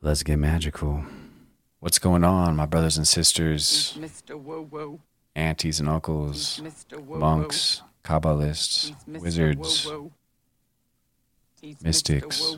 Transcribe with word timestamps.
Let's 0.00 0.22
get 0.22 0.38
magical. 0.38 1.04
What's 1.80 1.98
going 1.98 2.24
on, 2.24 2.56
my 2.56 2.66
brothers 2.66 2.96
and 2.96 3.06
sisters, 3.06 3.96
Mr. 3.98 4.40
Woo 4.40 4.62
Woo. 4.62 5.00
aunties 5.34 5.80
and 5.80 5.88
uncles, 5.88 6.60
monks, 7.08 7.82
Kabbalists, 8.04 8.94
wizards. 9.06 9.88
Mystics, 11.82 12.56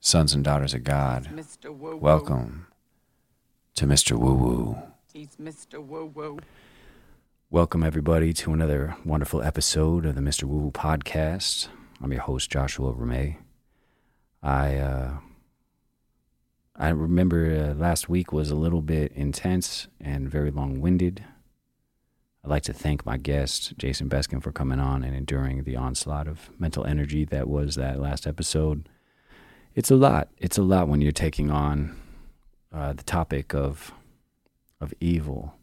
sons 0.00 0.34
and 0.34 0.42
daughters 0.44 0.74
of 0.74 0.82
God? 0.82 1.28
Welcome 1.72 2.66
to 3.76 3.86
Mr. 3.86 4.18
Woo 4.18 4.34
Woo. 4.34 4.78
He's 5.12 5.36
Mr. 5.40 5.84
Woo-Woo. 5.84 6.40
Welcome, 7.50 7.84
everybody, 7.84 8.32
to 8.32 8.52
another 8.52 8.96
wonderful 9.04 9.40
episode 9.42 10.04
of 10.06 10.16
the 10.16 10.20
Mr. 10.20 10.42
Woo 10.42 10.58
Woo 10.58 10.70
podcast. 10.72 11.68
I'm 12.02 12.10
your 12.10 12.22
host, 12.22 12.50
Joshua 12.50 12.92
Ramey. 12.92 13.36
I, 14.42 14.76
uh, 14.78 15.18
I 16.76 16.88
remember 16.88 17.70
uh, 17.70 17.74
last 17.74 18.08
week 18.08 18.32
was 18.32 18.50
a 18.50 18.56
little 18.56 18.82
bit 18.82 19.12
intense 19.12 19.86
and 20.00 20.28
very 20.28 20.50
long 20.50 20.80
winded. 20.80 21.24
I'd 22.42 22.50
like 22.50 22.64
to 22.64 22.72
thank 22.72 23.06
my 23.06 23.16
guest, 23.16 23.74
Jason 23.78 24.08
Beskin, 24.08 24.40
for 24.42 24.50
coming 24.50 24.80
on 24.80 25.04
and 25.04 25.14
enduring 25.14 25.62
the 25.62 25.76
onslaught 25.76 26.26
of 26.26 26.50
mental 26.58 26.84
energy 26.84 27.24
that 27.26 27.48
was 27.48 27.76
that 27.76 28.00
last 28.00 28.26
episode. 28.26 28.88
It's 29.76 29.90
a 29.90 29.96
lot. 29.96 30.28
It's 30.38 30.58
a 30.58 30.62
lot 30.62 30.88
when 30.88 31.00
you're 31.00 31.12
taking 31.12 31.50
on 31.50 31.96
uh, 32.72 32.92
the 32.92 33.04
topic 33.04 33.54
of 33.54 33.92
of 34.80 34.92
evil, 35.00 35.54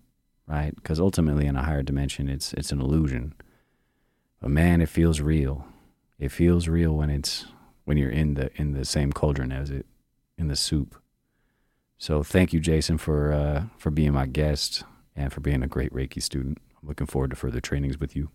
right? 0.47 0.73
Because 0.73 0.99
ultimately, 0.99 1.45
in 1.45 1.57
a 1.57 1.63
higher 1.63 1.83
dimension, 1.83 2.29
it's 2.29 2.53
it's 2.53 2.71
an 2.71 2.79
illusion. 2.79 3.33
But 4.39 4.49
man, 4.51 4.81
it 4.81 4.89
feels 4.89 5.19
real. 5.19 5.65
It 6.17 6.29
feels 6.29 6.67
real 6.67 6.95
when 6.95 7.09
it's 7.09 7.45
when 7.83 7.97
you're 7.97 8.09
in 8.09 8.35
the 8.35 8.49
in 8.55 8.71
the 8.71 8.85
same 8.85 9.11
cauldron 9.11 9.51
as 9.51 9.69
it 9.69 9.85
in 10.37 10.47
the 10.47 10.55
soup. 10.55 11.00
So 12.01 12.23
thank 12.23 12.51
you, 12.51 12.59
Jason, 12.59 12.97
for 12.97 13.31
uh, 13.31 13.65
for 13.77 13.91
being 13.91 14.13
my 14.13 14.25
guest 14.25 14.83
and 15.15 15.31
for 15.31 15.39
being 15.39 15.61
a 15.61 15.67
great 15.67 15.93
Reiki 15.93 16.19
student. 16.19 16.57
I'm 16.81 16.87
looking 16.87 17.05
forward 17.05 17.29
to 17.29 17.35
further 17.35 17.61
trainings 17.61 17.99
with 17.99 18.15
you. 18.15 18.31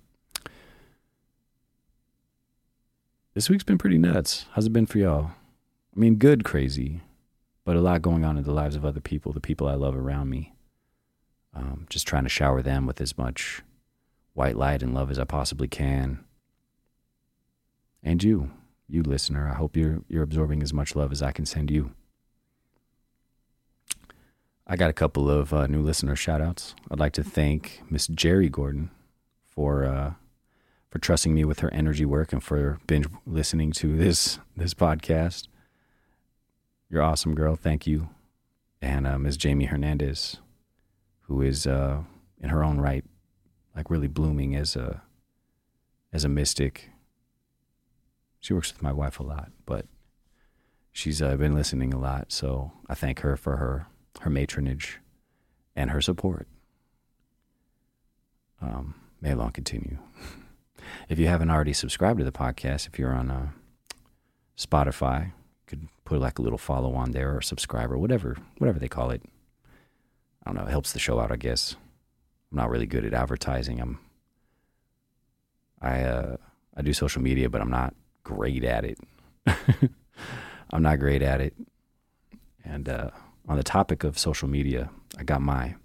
This 3.35 3.51
week's 3.51 3.65
been 3.65 3.77
pretty 3.77 3.99
nuts. 3.99 4.47
How's 4.53 4.67
it 4.67 4.73
been 4.73 4.87
for 4.87 4.99
y'all? 4.99 5.33
I 5.97 5.99
mean, 5.99 6.15
good, 6.15 6.45
crazy, 6.45 7.01
but 7.65 7.75
a 7.75 7.81
lot 7.81 8.03
going 8.03 8.25
on 8.25 8.39
in 8.39 8.45
the 8.45 8.53
lives 8.53 8.77
of 8.77 8.85
other 8.85 9.01
people, 9.01 9.33
the 9.33 9.41
people 9.41 9.67
I 9.67 9.75
love 9.75 9.97
around 9.97 10.31
me. 10.31 10.55
Um, 11.53 11.87
just 11.91 12.07
trying 12.07 12.23
to 12.23 12.29
shower 12.29 12.63
them 12.63 12.87
with 12.87 13.01
as 13.01 13.19
much 13.19 13.63
white 14.35 14.57
light 14.57 14.81
and 14.81 14.95
love 14.95 15.11
as 15.11 15.19
I 15.19 15.25
possibly 15.25 15.67
can. 15.67 16.25
And 18.01 18.23
you, 18.23 18.53
you 18.89 19.03
listener, 19.03 19.49
I 19.49 19.57
hope 19.57 19.77
you're 19.77 20.05
you're 20.07 20.23
absorbing 20.23 20.63
as 20.63 20.73
much 20.73 20.95
love 20.95 21.11
as 21.11 21.21
I 21.21 21.33
can 21.33 21.47
send 21.47 21.73
you. 21.73 21.91
I 24.69 24.75
got 24.75 24.91
a 24.91 24.95
couple 24.95 25.31
of 25.31 25.53
uh, 25.53 25.69
new 25.69 25.81
listener 25.81 26.17
shout 26.17 26.41
outs. 26.41 26.75
I'd 26.91 26.99
like 26.99 27.13
to 27.13 27.23
thank 27.23 27.83
Miss 27.89 28.09
Jerry 28.09 28.49
Gordon 28.49 28.91
for 29.49 29.85
uh, 29.85 30.15
for 30.91 30.99
trusting 30.99 31.33
me 31.33 31.45
with 31.45 31.61
her 31.61 31.73
energy 31.73 32.05
work 32.05 32.33
and 32.33 32.43
for 32.43 32.81
binge 32.89 33.07
listening 33.25 33.71
to 33.73 33.97
this 33.97 34.41
this 34.57 34.75
podcast. 34.75 35.47
You're 36.91 37.03
awesome, 37.03 37.37
girl. 37.37 37.55
Thank 37.55 37.87
you. 37.87 38.09
And 38.83 39.07
uh, 39.07 39.19
Ms. 39.19 39.37
Jamie 39.37 39.67
Hernandez, 39.67 40.39
who 41.23 41.43
is 41.43 41.67
uh, 41.67 42.03
in 42.41 42.51
her 42.51 42.65
own 42.65 42.81
right, 42.81 43.05
like 43.75 43.89
really 43.89 44.09
blooming 44.09 44.57
as 44.57 44.75
a 44.75 45.03
as 46.13 46.25
a 46.25 46.29
mystic. 46.29 46.91
She 48.41 48.53
works 48.53 48.73
with 48.73 48.83
my 48.83 48.93
wife 48.93 49.21
a 49.21 49.25
lot, 49.25 49.53
but 49.65 49.87
she's 50.91 51.23
uh, 51.23 51.37
been 51.37 51.55
listening 51.55 51.95
a 51.95 51.99
lot. 52.01 52.33
So 52.33 52.73
I 52.89 52.95
thank 52.95 53.21
her 53.21 53.37
for 53.37 53.59
her 53.59 53.87
her 54.27 54.31
matronage 54.31 54.97
and 55.77 55.91
her 55.91 56.01
support. 56.01 56.49
Um, 58.61 58.95
may 59.21 59.35
long 59.35 59.53
continue. 59.53 59.99
if 61.09 61.17
you 61.21 61.29
haven't 61.29 61.51
already 61.51 61.73
subscribed 61.73 62.19
to 62.19 62.25
the 62.25 62.33
podcast, 62.33 62.89
if 62.89 62.99
you're 62.99 63.15
on 63.15 63.31
uh, 63.31 63.49
Spotify, 64.59 65.27
you 65.27 65.33
could 65.69 65.89
put 66.05 66.21
like 66.21 66.41
a 66.41 66.43
little 66.43 66.59
follow 66.59 66.95
on 66.95 67.13
there 67.13 67.37
or 67.37 67.41
subscribe 67.41 67.93
or 67.93 67.99
whatever, 67.99 68.37
whatever 68.59 68.81
they 68.81 68.89
call 68.89 69.11
it. 69.11 69.23
I 70.45 70.51
don't 70.51 70.57
know. 70.57 70.67
It 70.67 70.71
helps 70.71 70.93
the 70.93 70.99
show 70.99 71.21
out, 71.21 71.31
I 71.31 71.37
guess. 71.37 71.77
I'm 72.51 72.59
not 72.59 72.71
really 72.71 72.87
good 72.87 73.05
at 73.05 73.15
advertising. 73.15 73.81
I'm, 73.81 74.01
I, 75.81 76.03
uh, 76.03 76.37
I 76.77 76.83
do 76.83 76.93
social 76.93 77.23
media, 77.23 77.49
but 77.49 77.61
I'm 77.61 77.71
not 77.71 77.95
great 78.25 78.65
at 78.65 78.85
it. 78.85 78.99
I'm 80.71 80.83
not 80.83 80.99
great 80.99 81.23
at 81.23 81.41
it. 81.41 81.55
And 82.65 82.89
uh, 82.89 83.11
on 83.49 83.57
the 83.57 83.63
topic 83.63 84.05
of 84.05 84.19
social 84.19 84.49
media, 84.49 84.91
I 85.19 85.23
got 85.23 85.41
my 85.41 85.77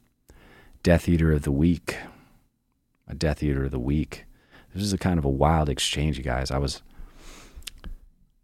Death 0.83 1.07
Eater 1.07 1.31
of 1.31 1.44
the 1.44 1.51
Week. 1.51 1.97
My 3.07 3.13
Death 3.13 3.44
Eater 3.44 3.66
of 3.66 3.72
the 3.72 3.79
Week. 3.79 4.25
This 4.73 4.83
is 4.83 4.94
a 4.94 4.97
kind 4.97 5.19
of 5.19 5.25
a 5.25 5.29
wild 5.29 5.69
exchange, 5.69 6.17
you 6.17 6.23
guys. 6.23 6.49
I 6.49 6.57
was 6.57 6.81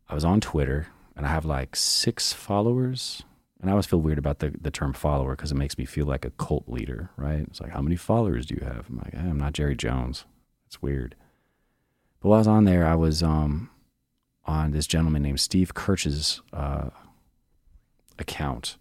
I 0.10 0.14
was 0.14 0.26
on 0.26 0.40
Twitter 0.40 0.88
and 1.16 1.26
I 1.26 1.30
have 1.30 1.46
like 1.46 1.76
six 1.76 2.32
followers. 2.34 3.24
And 3.60 3.70
I 3.70 3.74
always 3.74 3.88
feel 3.88 4.02
weird 4.02 4.20
about 4.20 4.38
the, 4.38 4.54
the 4.62 4.70
term 4.70 4.94
follower 4.94 5.36
because 5.36 5.52
it 5.52 5.58
makes 5.58 5.80
me 5.80 5.86
feel 5.86 6.06
like 6.06 6.26
a 6.26 6.30
cult 6.30 6.70
leader, 6.70 7.10
right? 7.18 7.40
It's 7.40 7.60
like, 7.60 7.72
how 7.72 7.82
many 7.82 7.96
followers 7.96 8.46
do 8.46 8.54
you 8.54 8.64
have? 8.64 8.86
I'm 8.88 8.98
like, 8.98 9.16
I'm 9.16 9.40
not 9.40 9.54
Jerry 9.54 9.76
Jones. 9.76 10.26
It's 10.68 10.80
weird. 10.80 11.16
But 12.22 12.30
while 12.30 12.38
I 12.38 12.42
was 12.42 12.48
on 12.48 12.66
there, 12.66 12.86
I 12.86 12.94
was 12.94 13.24
um, 13.24 13.72
on 14.46 14.72
this 14.72 14.86
gentleman 14.86 15.24
named 15.24 15.40
Steve 15.40 15.74
Kirsch's 15.74 16.42
uh, 16.54 16.92
account. 18.20 18.78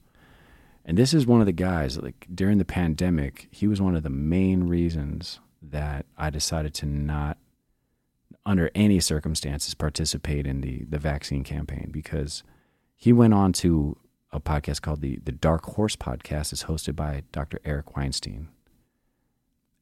And 0.89 0.97
this 0.97 1.13
is 1.13 1.27
one 1.27 1.41
of 1.41 1.47
the 1.47 1.53
guys, 1.53 1.99
like 1.99 2.29
during 2.33 2.59
the 2.59 2.65
pandemic, 2.65 3.49
he 3.51 3.67
was 3.67 3.83
one 3.83 3.97
of 3.97 4.05
the 4.05 4.09
main 4.09 4.69
reasons 4.69 5.41
that 5.61 6.07
I 6.17 6.31
decided 6.31 6.75
to 6.75 6.87
not, 6.87 7.39
under 8.47 8.71
any 8.73 9.01
circumstances, 9.01 9.75
participate 9.75 10.47
in 10.47 10.61
the, 10.61 10.85
the 10.89 10.99
vaccine 10.99 11.43
campaign 11.43 11.91
because 11.91 12.45
he 12.95 13.13
went 13.13 13.35
on 13.35 13.53
to 13.55 13.97
a 14.31 14.39
podcast 14.39 14.81
called 14.81 15.01
the, 15.01 15.19
the 15.25 15.33
Dark 15.33 15.65
Horse 15.65 15.97
Podcast. 15.97 16.53
It's 16.53 16.65
hosted 16.65 16.95
by 16.95 17.25
Dr. 17.33 17.59
Eric 17.65 17.97
Weinstein 17.97 18.47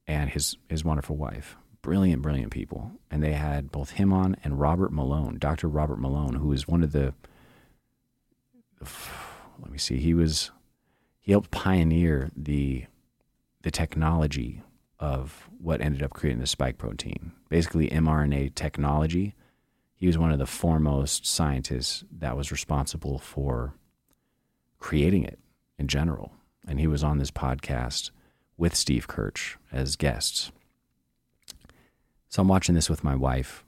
and 0.07 0.31
his, 0.31 0.57
his 0.71 0.87
wonderful 0.87 1.17
wife. 1.17 1.59
Brilliant, 1.83 2.23
brilliant 2.23 2.51
people. 2.51 2.93
And 3.11 3.23
they 3.23 3.35
had 3.35 3.71
both 3.71 3.91
him 3.91 4.11
on 4.11 4.39
and 4.43 4.59
Robert 4.59 4.91
Malone, 4.91 5.37
Dr. 5.39 5.69
Robert 5.69 5.99
Malone, 5.99 6.37
who 6.37 6.51
is 6.51 6.67
one 6.67 6.83
of 6.83 6.93
the, 6.93 7.13
let 9.61 9.71
me 9.71 9.77
see, 9.77 9.99
he 9.99 10.15
was 10.15 10.51
he 11.25 11.33
helped 11.33 11.51
pioneer 11.51 12.31
the 12.37 12.85
the 13.63 13.71
technology 13.71 14.61
of 15.01 15.49
what 15.59 15.81
ended 15.81 16.03
up 16.03 16.11
creating 16.11 16.39
the 16.39 16.47
spike 16.47 16.77
protein. 16.77 17.33
Basically, 17.49 17.89
mRNA 17.89 18.55
technology. 18.55 19.35
He 19.95 20.07
was 20.07 20.19
one 20.19 20.33
of 20.33 20.39
the 20.39 20.45
foremost 20.45 21.25
scientists 21.25 22.05
that 22.13 22.37
was 22.37 22.53
responsible 22.53 23.19
for 23.19 23.73
creating 24.79 25.25
it 25.25 25.39
in 25.79 25.89
general. 25.89 26.33
And 26.69 26.79
he 26.79 26.87
was 26.87 27.03
on 27.03 27.17
this 27.17 27.31
podcast 27.31 28.11
with 28.59 28.75
Steve 28.75 29.09
Kirsch 29.09 29.57
as 29.73 29.97
guests. 29.97 30.53
So 32.29 32.43
I'm 32.43 32.49
watching 32.49 32.75
this 32.75 32.91
with 32.91 33.03
my 33.03 33.17
wife, 33.17 33.65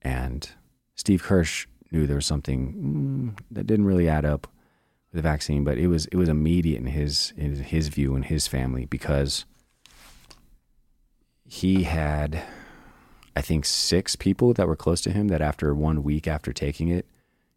and 0.00 0.48
Steve 0.94 1.24
Kirsch 1.24 1.66
knew 1.90 2.06
there 2.06 2.16
was 2.16 2.26
something 2.26 3.34
mm, 3.34 3.44
that 3.50 3.66
didn't 3.66 3.86
really 3.86 4.08
add 4.08 4.24
up 4.24 4.46
the 5.12 5.22
vaccine, 5.22 5.64
but 5.64 5.78
it 5.78 5.88
was 5.88 6.06
it 6.06 6.16
was 6.16 6.28
immediate 6.28 6.78
in 6.78 6.86
his 6.86 7.32
in 7.36 7.56
his 7.56 7.88
view 7.88 8.14
and 8.14 8.24
his 8.24 8.46
family 8.46 8.86
because 8.86 9.44
he 11.44 11.82
had 11.82 12.42
I 13.34 13.40
think 13.40 13.64
six 13.64 14.16
people 14.16 14.52
that 14.54 14.68
were 14.68 14.76
close 14.76 15.00
to 15.02 15.12
him 15.12 15.28
that 15.28 15.40
after 15.40 15.74
one 15.74 16.02
week 16.02 16.28
after 16.28 16.52
taking 16.52 16.88
it 16.88 17.06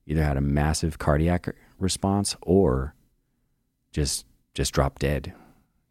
either 0.06 0.24
had 0.24 0.38
a 0.38 0.42
massive 0.42 0.98
cardiac 0.98 1.54
response 1.80 2.36
or 2.42 2.96
just 3.92 4.26
just 4.54 4.74
dropped 4.74 5.02
dead, 5.02 5.34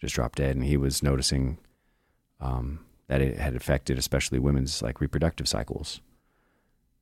just 0.00 0.14
dropped 0.14 0.38
dead, 0.38 0.56
and 0.56 0.64
he 0.64 0.76
was 0.76 1.02
noticing 1.02 1.58
um, 2.40 2.80
that 3.06 3.20
it 3.20 3.38
had 3.38 3.54
affected 3.54 3.98
especially 3.98 4.38
women's 4.38 4.82
like 4.82 5.00
reproductive 5.00 5.48
cycles. 5.48 6.00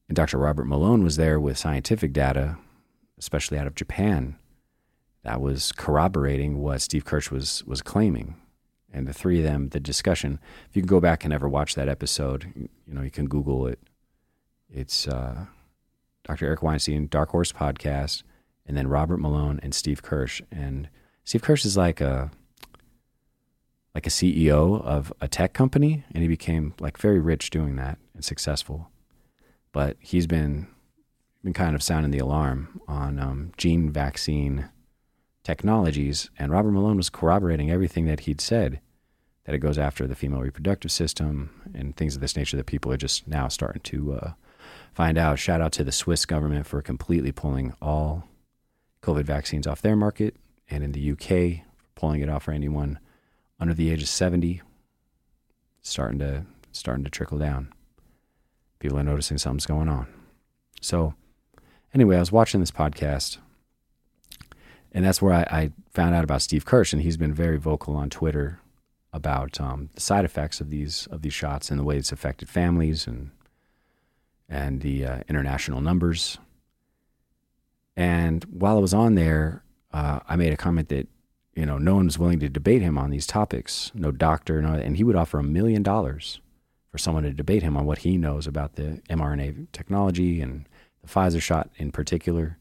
And 0.09 0.17
Dr. 0.17 0.39
Robert 0.39 0.65
Malone 0.65 1.05
was 1.05 1.17
there 1.17 1.39
with 1.39 1.57
scientific 1.57 2.13
data, 2.13 2.59
especially 3.19 3.59
out 3.59 3.69
of 3.69 3.77
Japan, 3.77 4.37
that 5.23 5.41
was 5.41 5.73
corroborating 5.73 6.59
what 6.59 6.83
Steve 6.83 7.05
Kirsch 7.05 7.31
was 7.31 7.65
was 7.65 7.83
claiming. 7.83 8.37
And 8.93 9.07
the 9.07 9.13
three 9.13 9.39
of 9.39 9.45
them, 9.45 9.69
the 9.69 9.79
discussion. 9.79 10.41
If 10.69 10.75
you 10.75 10.83
can 10.83 10.89
go 10.89 11.01
back 11.01 11.25
and 11.25 11.33
ever 11.33 11.49
watch 11.49 11.77
that 11.77 11.89
episode, 11.89 12.53
you 12.57 12.95
know 12.95 13.03
you 13.03 13.11
can 13.11 13.27
Google 13.29 13.67
it. 13.67 13.79
It's 14.69 15.07
uh, 15.07 15.47
Dr. 16.25 16.47
Eric 16.47 16.63
Weinstein, 16.63 17.07
Dark 17.07 17.31
Horse 17.31 17.53
podcast, 17.53 18.23
and 18.67 18.77
then 18.77 18.89
Robert 18.89 19.19
Malone 19.19 19.61
and 19.63 19.75
Steve 19.75 20.03
Kirsch. 20.03 20.43
And 20.51 20.89
Steve 21.25 21.43
Kirsch 21.43 21.65
is 21.65 21.77
like 21.77 22.01
a 22.01 22.31
like 23.95 24.07
a 24.07 24.11
CEO 24.11 24.83
of 24.83 25.13
a 25.21 25.29
tech 25.29 25.53
company, 25.53 26.05
and 26.13 26.23
he 26.23 26.29
became 26.29 26.75
like 26.81 26.99
very 26.99 27.21
rich 27.21 27.51
doing 27.51 27.77
that 27.77 27.99
and 28.15 28.25
successful. 28.25 28.91
But 29.73 29.97
he's 30.01 30.27
been 30.27 30.67
been 31.45 31.53
kind 31.53 31.75
of 31.75 31.83
sounding 31.83 32.11
the 32.11 32.19
alarm 32.19 32.81
on 32.89 33.19
um, 33.19 33.53
gene 33.57 33.91
vaccine 33.91 34.69
technologies. 35.43 36.31
And 36.39 36.53
Robert 36.53 36.73
Malone 36.73 36.97
was 36.97 37.11
corroborating 37.11 37.71
everything 37.71 38.07
that 38.07 38.21
he'd 38.21 38.41
said 38.41 38.81
that 39.45 39.55
it 39.55 39.59
goes 39.59 39.79
after 39.79 40.07
the 40.07 40.15
female 40.15 40.41
reproductive 40.41 40.93
system 40.93 41.73
and 41.75 41.97
things 41.97 42.15
of 42.15 42.21
this 42.21 42.37
nature 42.37 42.57
that 42.57 42.67
people 42.67 42.93
are 42.93 42.97
just 42.97 43.27
now 43.27 43.49
starting 43.49 43.83
to 43.83 44.13
uh, 44.13 44.33
find 44.93 45.19
out. 45.19 45.39
Shout 45.39 45.61
out 45.61 45.73
to 45.73 45.85
the 45.85 45.93
Swiss 45.93 46.27
government 46.27 46.67
for 46.67 46.83
completely 46.83 47.33
pulling 47.33 47.73
all 47.81 48.29
COVID 49.03 49.25
vaccines 49.25 49.67
off 49.67 49.83
their 49.83 49.97
market, 49.97 50.37
and 50.69 50.85
in 50.85 50.93
the 50.93 51.13
UK, 51.13 51.65
pulling 51.95 52.21
it 52.21 52.29
off 52.29 52.45
for 52.45 52.53
anyone 52.53 52.99
under 53.59 53.75
the 53.75 53.91
age 53.91 54.03
of 54.03 54.09
70. 54.09 54.63
Starting 55.83 56.19
to 56.19 56.45
starting 56.73 57.05
to 57.05 57.11
trickle 57.11 57.39
down. 57.39 57.73
People 58.79 58.99
are 58.99 59.03
noticing 59.03 59.39
something's 59.39 59.67
going 59.67 59.89
on. 59.89 60.07
So, 60.81 61.15
anyway, 61.93 62.17
I 62.17 62.21
was 62.21 62.31
watching 62.31 62.61
this 62.61 62.71
podcast, 62.71 63.39
and 64.93 65.05
that's 65.05 65.23
where 65.23 65.33
I, 65.33 65.43
I 65.51 65.71
found 65.91 66.15
out 66.15 66.25
about 66.25 66.43
Steve 66.43 66.65
Kirsch, 66.65 66.93
and 66.93 67.03
he's 67.03 67.17
been 67.17 67.35
very 67.35 67.59
vocal 67.59 67.97
on 67.97 68.11
Twitter 68.11 68.61
about 69.13 69.61
um, 69.61 69.91
the 69.95 70.01
side 70.01 70.25
effects 70.25 70.61
of 70.61 70.71
these 70.71 71.07
of 71.11 71.23
these 71.23 71.35
shots 71.35 71.71
and 71.71 71.79
the 71.79 71.85
way 71.85 71.97
it's 71.97 72.13
affected 72.13 72.49
families 72.49 73.07
and 73.07 73.31
and 74.49 74.81
the 74.81 75.05
uh, 75.05 75.21
international 75.29 75.81
numbers. 75.81 76.39
And 77.97 78.45
while 78.45 78.77
I 78.77 78.81
was 78.81 78.95
on 78.95 79.15
there, 79.15 79.63
uh, 79.93 80.21
I 80.29 80.37
made 80.37 80.53
a 80.53 80.57
comment 80.57 80.89
that 80.89 81.09
you 81.55 81.67
know 81.67 81.79
no 81.79 81.97
one 81.97 82.11
willing 82.19 82.41
to 82.41 82.49
debate 82.49 82.83
him 82.83 82.99
on 82.99 83.11
these 83.11 83.27
topics, 83.27 83.91
no 83.95 84.11
doctor, 84.11 84.61
no, 84.63 84.75
and 84.75 84.97
he 84.97 85.05
would 85.05 85.17
offer 85.17 85.39
a 85.39 85.45
million 85.45 85.83
dollars 85.83 86.41
for 86.91 86.99
someone 86.99 87.23
to 87.23 87.33
debate 87.33 87.63
him 87.63 87.77
on 87.77 87.87
what 87.87 87.99
he 87.99 88.17
knows 88.17 88.49
about 88.49 88.75
the 88.75 89.01
mRNA 89.09 89.69
technology 89.71 90.41
and 90.41 90.69
the 91.03 91.09
Pfizer 91.09 91.41
shot 91.41 91.71
in 91.77 91.93
particular, 91.93 92.59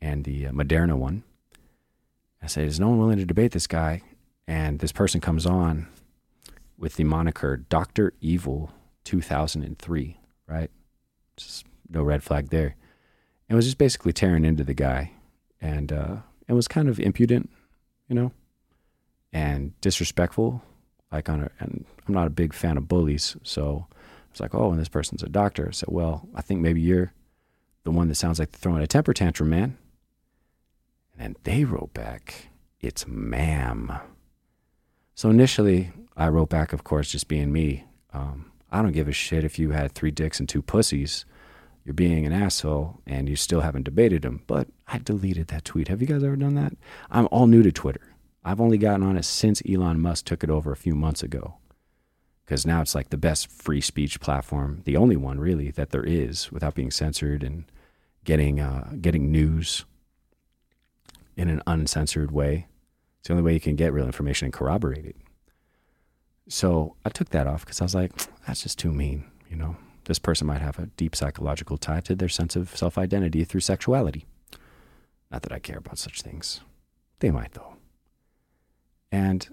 and 0.00 0.24
the 0.24 0.46
uh, 0.48 0.52
Moderna 0.52 0.96
one. 0.96 1.24
I 2.44 2.46
said, 2.46 2.66
"Is 2.66 2.78
no 2.78 2.90
one 2.90 2.98
willing 2.98 3.18
to 3.18 3.24
debate 3.24 3.52
this 3.52 3.66
guy?" 3.66 4.02
And 4.46 4.78
this 4.78 4.92
person 4.92 5.20
comes 5.20 5.46
on 5.46 5.88
with 6.78 6.96
the 6.96 7.04
moniker 7.04 7.56
Doctor 7.56 8.12
Evil 8.20 8.70
2003, 9.04 10.18
right? 10.46 10.70
Just 11.36 11.64
no 11.88 12.02
red 12.02 12.22
flag 12.22 12.50
there. 12.50 12.76
And 13.48 13.56
was 13.56 13.66
just 13.66 13.78
basically 13.78 14.12
tearing 14.12 14.44
into 14.44 14.64
the 14.64 14.74
guy, 14.74 15.12
and 15.60 15.92
uh, 15.92 16.16
it 16.48 16.52
was 16.52 16.68
kind 16.68 16.88
of 16.88 16.98
impudent, 17.00 17.50
you 18.08 18.14
know, 18.14 18.32
and 19.32 19.78
disrespectful. 19.80 20.62
Like 21.12 21.28
on 21.28 21.42
a, 21.42 21.50
and 21.60 21.84
I'm 22.06 22.14
not 22.14 22.26
a 22.26 22.30
big 22.30 22.52
fan 22.52 22.76
of 22.76 22.88
bullies, 22.88 23.36
so 23.42 23.86
I 23.90 23.94
was 24.32 24.40
like, 24.40 24.54
oh, 24.54 24.70
and 24.70 24.80
this 24.80 24.88
person's 24.88 25.22
a 25.22 25.28
doctor. 25.28 25.68
I 25.68 25.72
said, 25.72 25.90
well, 25.92 26.28
I 26.34 26.42
think 26.42 26.60
maybe 26.60 26.80
you're 26.80 27.12
the 27.84 27.90
one 27.90 28.08
that 28.08 28.16
sounds 28.16 28.38
like 28.38 28.50
throwing 28.50 28.82
a 28.82 28.86
temper 28.86 29.14
tantrum, 29.14 29.50
man. 29.50 29.78
And 31.18 31.36
they 31.44 31.64
wrote 31.64 31.94
back, 31.94 32.48
it's 32.80 33.06
ma'am. 33.06 33.92
So 35.14 35.30
initially, 35.30 35.92
I 36.16 36.28
wrote 36.28 36.48
back, 36.48 36.72
of 36.72 36.84
course, 36.84 37.10
just 37.10 37.28
being 37.28 37.52
me. 37.52 37.84
Um, 38.12 38.52
I 38.70 38.82
don't 38.82 38.92
give 38.92 39.08
a 39.08 39.12
shit 39.12 39.44
if 39.44 39.58
you 39.58 39.70
had 39.70 39.92
three 39.92 40.10
dicks 40.10 40.40
and 40.40 40.48
two 40.48 40.62
pussies. 40.62 41.24
You're 41.84 41.94
being 41.94 42.26
an 42.26 42.32
asshole 42.32 43.00
and 43.06 43.28
you 43.28 43.36
still 43.36 43.60
haven't 43.60 43.84
debated 43.84 44.22
them. 44.22 44.42
But 44.46 44.68
I 44.88 44.98
deleted 44.98 45.48
that 45.48 45.64
tweet. 45.64 45.88
Have 45.88 46.00
you 46.00 46.06
guys 46.06 46.24
ever 46.24 46.36
done 46.36 46.54
that? 46.54 46.72
I'm 47.10 47.28
all 47.30 47.46
new 47.46 47.62
to 47.62 47.70
Twitter. 47.70 48.14
I've 48.44 48.60
only 48.60 48.78
gotten 48.78 49.02
on 49.02 49.16
it 49.16 49.24
since 49.24 49.62
Elon 49.68 50.00
Musk 50.00 50.24
took 50.26 50.42
it 50.42 50.50
over 50.50 50.72
a 50.72 50.76
few 50.76 50.94
months 50.94 51.22
ago. 51.22 51.58
Because 52.44 52.66
now 52.66 52.82
it's 52.82 52.94
like 52.94 53.10
the 53.10 53.16
best 53.16 53.50
free 53.50 53.80
speech 53.80 54.20
platform, 54.20 54.82
the 54.84 54.96
only 54.96 55.16
one 55.16 55.40
really 55.40 55.70
that 55.70 55.90
there 55.90 56.04
is 56.04 56.52
without 56.52 56.74
being 56.74 56.90
censored 56.90 57.42
and 57.42 57.64
getting 58.24 58.60
uh, 58.60 58.92
getting 59.00 59.32
news 59.32 59.84
in 61.36 61.48
an 61.48 61.62
uncensored 61.66 62.30
way. 62.30 62.66
It's 63.18 63.28
the 63.28 63.34
only 63.34 63.42
way 63.42 63.54
you 63.54 63.60
can 63.60 63.76
get 63.76 63.92
real 63.92 64.06
information 64.06 64.46
and 64.46 64.52
corroborate 64.52 65.04
it. 65.04 65.16
So 66.48 66.96
I 67.04 67.08
took 67.08 67.30
that 67.30 67.46
off 67.46 67.64
because 67.64 67.80
I 67.80 67.84
was 67.84 67.94
like, 67.94 68.12
that's 68.46 68.62
just 68.62 68.78
too 68.78 68.92
mean. 68.92 69.24
You 69.48 69.56
know, 69.56 69.76
this 70.04 70.18
person 70.18 70.46
might 70.46 70.60
have 70.60 70.78
a 70.78 70.86
deep 70.86 71.16
psychological 71.16 71.78
tie 71.78 72.00
to 72.00 72.14
their 72.14 72.28
sense 72.28 72.56
of 72.56 72.76
self 72.76 72.98
identity 72.98 73.44
through 73.44 73.60
sexuality. 73.60 74.26
Not 75.30 75.42
that 75.42 75.52
I 75.52 75.58
care 75.58 75.78
about 75.78 75.98
such 75.98 76.22
things. 76.22 76.60
They 77.20 77.30
might, 77.30 77.52
though. 77.52 77.76
And 79.10 79.48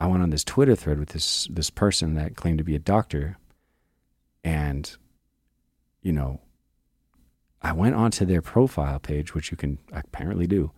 I 0.00 0.06
went 0.06 0.22
on 0.22 0.30
this 0.30 0.44
Twitter 0.44 0.74
thread 0.74 0.98
with 0.98 1.10
this 1.10 1.46
this 1.50 1.70
person 1.70 2.14
that 2.14 2.36
claimed 2.36 2.58
to 2.58 2.64
be 2.64 2.74
a 2.74 2.80
doctor, 2.80 3.38
and 4.42 4.94
you 6.02 6.12
know, 6.12 6.40
I 7.62 7.72
went 7.72 7.94
onto 7.94 8.24
their 8.24 8.42
profile 8.42 8.98
page, 8.98 9.34
which 9.34 9.50
you 9.50 9.56
can 9.56 9.78
apparently 9.92 10.46
do, 10.46 10.72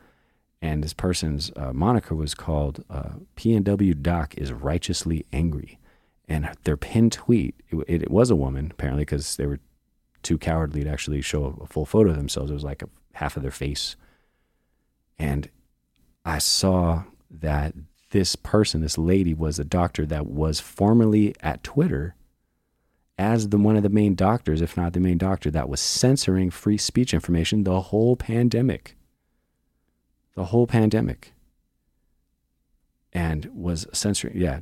and 0.66 0.82
this 0.82 0.92
person's 0.92 1.52
uh, 1.54 1.72
moniker 1.72 2.14
was 2.14 2.34
called 2.34 2.84
uh, 2.90 3.10
PNW 3.36 4.02
Doc 4.02 4.34
is 4.36 4.52
righteously 4.52 5.24
angry, 5.32 5.78
and 6.28 6.50
their 6.64 6.76
pinned 6.76 7.12
tweet 7.12 7.54
it, 7.68 7.76
it, 7.86 8.02
it 8.02 8.10
was 8.10 8.30
a 8.30 8.36
woman 8.36 8.70
apparently 8.72 9.02
because 9.02 9.36
they 9.36 9.46
were 9.46 9.60
too 10.24 10.36
cowardly 10.36 10.82
to 10.82 10.90
actually 10.90 11.22
show 11.22 11.56
a 11.62 11.66
full 11.66 11.86
photo 11.86 12.10
of 12.10 12.16
themselves. 12.16 12.50
It 12.50 12.54
was 12.54 12.64
like 12.64 12.82
a, 12.82 12.88
half 13.14 13.36
of 13.36 13.42
their 13.42 13.52
face, 13.52 13.94
and 15.18 15.48
I 16.24 16.38
saw 16.38 17.04
that 17.30 17.74
this 18.10 18.34
person, 18.34 18.80
this 18.80 18.98
lady, 18.98 19.34
was 19.34 19.60
a 19.60 19.64
doctor 19.64 20.04
that 20.06 20.26
was 20.26 20.58
formerly 20.58 21.34
at 21.40 21.62
Twitter 21.62 22.16
as 23.18 23.50
the 23.50 23.56
one 23.56 23.76
of 23.76 23.84
the 23.84 23.88
main 23.88 24.16
doctors, 24.16 24.60
if 24.60 24.76
not 24.76 24.94
the 24.94 25.00
main 25.00 25.16
doctor, 25.16 25.50
that 25.50 25.68
was 25.68 25.80
censoring 25.80 26.50
free 26.50 26.76
speech 26.76 27.14
information 27.14 27.62
the 27.62 27.80
whole 27.82 28.16
pandemic. 28.16 28.96
The 30.36 30.44
whole 30.44 30.68
pandemic. 30.68 31.32
And 33.12 33.50
was 33.52 33.86
censoring, 33.92 34.36
yeah, 34.36 34.60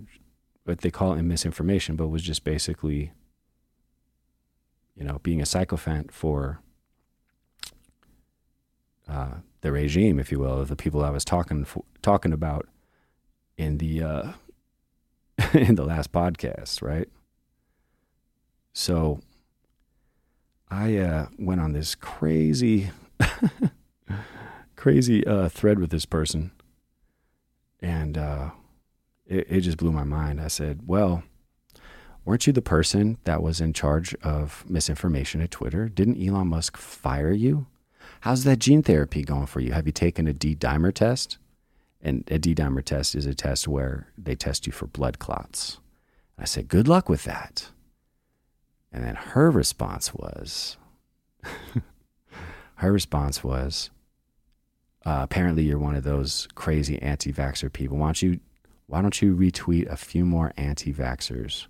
what 0.65 0.79
they 0.79 0.91
call 0.91 1.12
it 1.12 1.23
misinformation, 1.23 1.97
but 1.97 2.09
was 2.09 2.23
just 2.23 2.44
basically, 2.44 3.12
you 4.97 5.05
know, 5.05 5.19
being 5.23 5.43
a 5.43 5.47
sycophant 5.47 6.12
for 6.12 6.61
uh, 9.09 9.35
the 9.61 9.73
regime, 9.73 10.19
if 10.19 10.31
you 10.32 10.38
will, 10.38 10.61
of 10.61 10.69
the 10.69 10.76
people 10.76 11.05
I 11.05 11.11
was 11.11 11.25
talking 11.25 11.65
for, 11.65 11.85
talking 12.03 12.32
about 12.32 12.69
in 13.56 13.79
the 13.79 14.03
uh, 14.03 14.32
in 15.53 15.75
the 15.75 15.85
last 15.85 16.12
podcast, 16.12 16.82
right? 16.82 17.09
So 18.73 19.21
I 20.71 20.97
uh, 20.97 21.26
went 21.38 21.61
on 21.61 21.73
this 21.73 21.94
crazy, 21.94 22.91
crazy 24.84 25.26
uh, 25.26 25.48
thread 25.48 25.78
with 25.78 25.88
this 25.88 26.04
person, 26.04 26.50
and 27.80 28.18
uh, 28.18 28.50
it, 29.26 29.47
it 29.49 29.61
just 29.62 29.78
blew 29.78 29.90
my 29.90 30.04
mind. 30.04 30.38
I 30.38 30.49
said, 30.49 30.80
"Well, 30.87 31.23
weren't 32.26 32.47
you 32.47 32.52
the 32.52 32.61
person 32.61 33.16
that 33.25 33.42
was 33.42 33.62
in 33.62 33.73
charge 33.73 34.14
of 34.16 34.62
misinformation 34.68 35.40
at 35.40 35.50
Twitter? 35.50 35.88
Didn't 35.88 36.23
Elon 36.23 36.49
Musk 36.49 36.76
fire 36.76 37.32
you? 37.32 37.64
How's 38.20 38.44
that 38.44 38.59
gene 38.59 38.82
therapy 38.82 39.23
going 39.23 39.47
for 39.47 39.61
you? 39.61 39.73
Have 39.73 39.87
you 39.87 39.92
taken 39.92 40.28
a 40.28 40.35
D 40.35 40.54
dimer 40.54 40.92
test?" 40.92 41.38
And 42.02 42.23
a 42.30 42.38
D 42.38 42.54
dimer 42.54 42.85
test 42.85 43.14
is 43.14 43.25
a 43.25 43.32
test 43.35 43.66
where 43.66 44.09
they 44.18 44.35
test 44.35 44.66
you 44.66 44.73
for 44.75 44.87
blood 44.87 45.18
clots. 45.18 45.78
I 46.38 46.44
said, 46.44 46.68
Good 46.68 46.88
luck 46.88 47.09
with 47.09 47.25
that. 47.25 47.68
And 48.92 49.02
then 49.02 49.14
her 49.14 49.50
response 49.50 50.12
was, 50.12 50.76
her 52.75 52.92
response 52.92 53.42
was, 53.42 53.88
uh, 55.04 55.20
apparently 55.23 55.64
you're 55.64 55.78
one 55.78 55.94
of 55.94 56.04
those 56.04 56.49
crazy 56.54 57.00
anti-vaxxer 57.00 57.73
people. 57.73 57.99
Why 57.99 58.06
don't 58.06 58.23
you, 58.23 58.40
why 58.87 59.02
don't 59.02 59.20
you 59.20 59.34
retweet 59.34 59.90
a 59.90 59.96
few 59.96 60.25
more 60.25 60.52
anti-vaxxers 60.56 61.66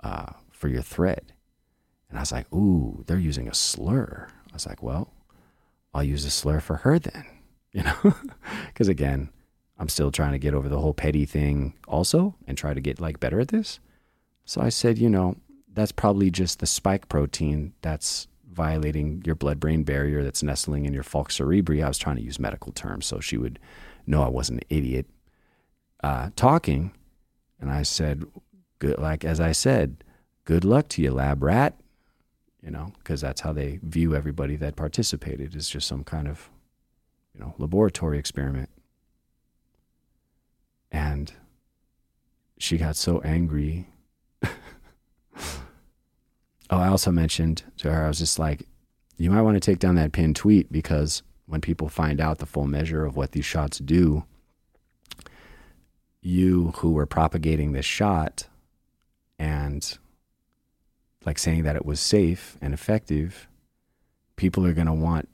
uh, 0.00 0.32
for 0.50 0.68
your 0.68 0.82
thread? 0.82 1.32
And 2.08 2.18
I 2.18 2.22
was 2.22 2.32
like, 2.32 2.52
ooh, 2.52 3.04
they're 3.06 3.18
using 3.18 3.48
a 3.48 3.54
slur. 3.54 4.28
I 4.50 4.54
was 4.54 4.66
like, 4.66 4.82
well, 4.82 5.12
I'll 5.94 6.04
use 6.04 6.24
a 6.24 6.30
slur 6.30 6.60
for 6.60 6.76
her 6.76 6.98
then 6.98 7.24
you 7.72 7.82
know 7.82 8.14
because 8.66 8.88
again 8.88 9.30
i'm 9.78 9.88
still 9.88 10.10
trying 10.10 10.32
to 10.32 10.38
get 10.38 10.54
over 10.54 10.68
the 10.68 10.78
whole 10.78 10.94
petty 10.94 11.24
thing 11.24 11.74
also 11.88 12.34
and 12.46 12.56
try 12.56 12.74
to 12.74 12.80
get 12.80 13.00
like 13.00 13.20
better 13.20 13.40
at 13.40 13.48
this 13.48 13.80
so 14.44 14.60
i 14.60 14.68
said 14.68 14.98
you 14.98 15.08
know 15.08 15.36
that's 15.72 15.92
probably 15.92 16.30
just 16.30 16.58
the 16.58 16.66
spike 16.66 17.08
protein 17.08 17.72
that's 17.80 18.28
violating 18.52 19.22
your 19.24 19.34
blood 19.34 19.58
brain 19.58 19.82
barrier 19.82 20.22
that's 20.22 20.42
nestling 20.42 20.84
in 20.84 20.92
your 20.92 21.02
falx 21.02 21.32
cerebri 21.32 21.84
i 21.84 21.88
was 21.88 21.98
trying 21.98 22.16
to 22.16 22.22
use 22.22 22.38
medical 22.38 22.72
terms 22.72 23.06
so 23.06 23.20
she 23.20 23.36
would 23.36 23.58
know 24.06 24.22
i 24.22 24.28
wasn't 24.28 24.58
an 24.58 24.66
idiot 24.76 25.06
uh, 26.02 26.30
talking 26.36 26.92
and 27.60 27.70
i 27.70 27.82
said 27.82 28.24
good 28.78 28.98
like 28.98 29.24
as 29.24 29.40
i 29.40 29.52
said 29.52 30.04
good 30.44 30.64
luck 30.64 30.88
to 30.88 31.00
you 31.00 31.10
lab 31.12 31.42
rat 31.42 31.74
you 32.62 32.70
know 32.70 32.92
because 32.98 33.20
that's 33.20 33.42
how 33.42 33.52
they 33.52 33.78
view 33.82 34.14
everybody 34.14 34.56
that 34.56 34.76
participated 34.76 35.54
is 35.54 35.68
just 35.68 35.86
some 35.86 36.04
kind 36.04 36.28
of 36.28 36.50
you 37.34 37.40
know, 37.40 37.54
laboratory 37.58 38.18
experiment. 38.18 38.68
And 40.90 41.32
she 42.58 42.76
got 42.76 42.96
so 42.96 43.20
angry. 43.20 43.88
Oh, 46.72 46.78
I 46.78 46.88
also 46.88 47.10
mentioned 47.10 47.64
to 47.78 47.92
her, 47.92 48.06
I 48.06 48.08
was 48.08 48.18
just 48.18 48.38
like, 48.38 48.66
you 49.18 49.30
might 49.30 49.42
want 49.42 49.56
to 49.56 49.60
take 49.60 49.78
down 49.78 49.96
that 49.96 50.12
pinned 50.12 50.36
tweet 50.36 50.72
because 50.72 51.22
when 51.46 51.60
people 51.60 51.88
find 51.88 52.18
out 52.18 52.38
the 52.38 52.46
full 52.46 52.66
measure 52.66 53.04
of 53.04 53.14
what 53.14 53.32
these 53.32 53.44
shots 53.44 53.78
do, 53.78 54.24
you 56.22 56.72
who 56.76 56.92
were 56.92 57.04
propagating 57.04 57.72
this 57.72 57.84
shot 57.84 58.48
and 59.38 59.98
like 61.26 61.38
saying 61.38 61.62
that 61.64 61.76
it 61.76 61.84
was 61.84 62.00
safe 62.00 62.56
and 62.62 62.72
effective, 62.72 63.48
people 64.36 64.64
are 64.64 64.72
going 64.72 64.86
to 64.86 64.92
want 64.94 65.28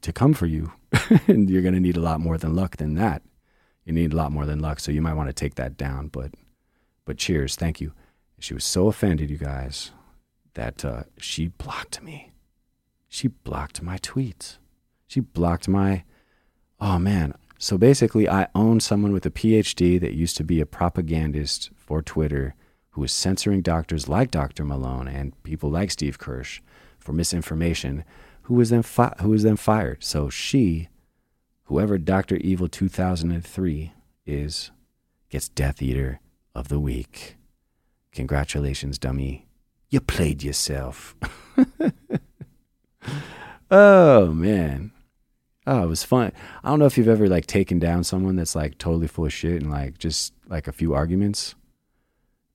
to 0.00 0.12
come 0.12 0.32
for 0.32 0.46
you. 0.46 0.72
and 1.26 1.50
you're 1.50 1.62
going 1.62 1.74
to 1.74 1.80
need 1.80 1.96
a 1.96 2.00
lot 2.00 2.20
more 2.20 2.38
than 2.38 2.54
luck 2.54 2.76
than 2.76 2.94
that. 2.94 3.22
You 3.84 3.92
need 3.92 4.12
a 4.12 4.16
lot 4.16 4.30
more 4.30 4.46
than 4.46 4.60
luck. 4.60 4.78
So 4.78 4.92
you 4.92 5.02
might 5.02 5.14
want 5.14 5.28
to 5.28 5.34
take 5.34 5.56
that 5.56 5.76
down. 5.76 6.06
But, 6.06 6.30
but 7.04 7.18
cheers. 7.18 7.56
Thank 7.56 7.80
you. 7.80 7.92
She 8.38 8.54
was 8.54 8.64
so 8.64 8.86
offended, 8.86 9.28
you 9.28 9.38
guys, 9.38 9.90
that 10.54 10.84
uh, 10.84 11.04
she 11.18 11.48
blocked 11.48 12.02
me. 12.02 12.32
She 13.08 13.28
blocked 13.28 13.82
my 13.82 13.98
tweets. 13.98 14.58
She 15.06 15.20
blocked 15.20 15.68
my. 15.68 16.04
Oh, 16.80 16.98
man. 16.98 17.34
So 17.58 17.78
basically, 17.78 18.28
I 18.28 18.48
own 18.54 18.80
someone 18.80 19.12
with 19.12 19.24
a 19.24 19.30
PhD 19.30 20.00
that 20.00 20.14
used 20.14 20.36
to 20.36 20.44
be 20.44 20.60
a 20.60 20.66
propagandist 20.66 21.70
for 21.76 22.02
Twitter 22.02 22.54
who 22.90 23.00
was 23.00 23.12
censoring 23.12 23.62
doctors 23.62 24.08
like 24.08 24.30
Dr. 24.30 24.64
Malone 24.64 25.08
and 25.08 25.40
people 25.42 25.70
like 25.70 25.90
Steve 25.90 26.18
Kirsch 26.18 26.60
for 26.98 27.12
misinformation, 27.12 28.04
who 28.42 28.54
was 28.54 28.70
then 28.70 28.82
fi- 28.82 29.14
who 29.20 29.30
was 29.30 29.42
then 29.42 29.56
fired. 29.56 30.02
So 30.04 30.28
she, 30.28 30.88
whoever 31.64 31.98
Dr. 31.98 32.36
Evil 32.36 32.68
2003 32.68 33.92
is, 34.26 34.70
gets 35.28 35.48
Death 35.48 35.82
Eater 35.82 36.20
of 36.54 36.68
the 36.68 36.80
Week. 36.80 37.36
Congratulations, 38.12 38.98
dummy. 38.98 39.46
You 39.94 40.00
played 40.00 40.42
yourself. 40.42 41.14
oh 43.70 44.32
man. 44.32 44.90
Oh, 45.68 45.84
it 45.84 45.86
was 45.86 46.02
fun. 46.02 46.32
I 46.64 46.68
don't 46.68 46.80
know 46.80 46.86
if 46.86 46.98
you've 46.98 47.06
ever 47.06 47.28
like 47.28 47.46
taken 47.46 47.78
down 47.78 48.02
someone 48.02 48.34
that's 48.34 48.56
like 48.56 48.76
totally 48.78 49.06
full 49.06 49.26
of 49.26 49.32
shit 49.32 49.62
and 49.62 49.70
like 49.70 49.98
just 49.98 50.34
like 50.48 50.66
a 50.66 50.72
few 50.72 50.94
arguments. 50.94 51.54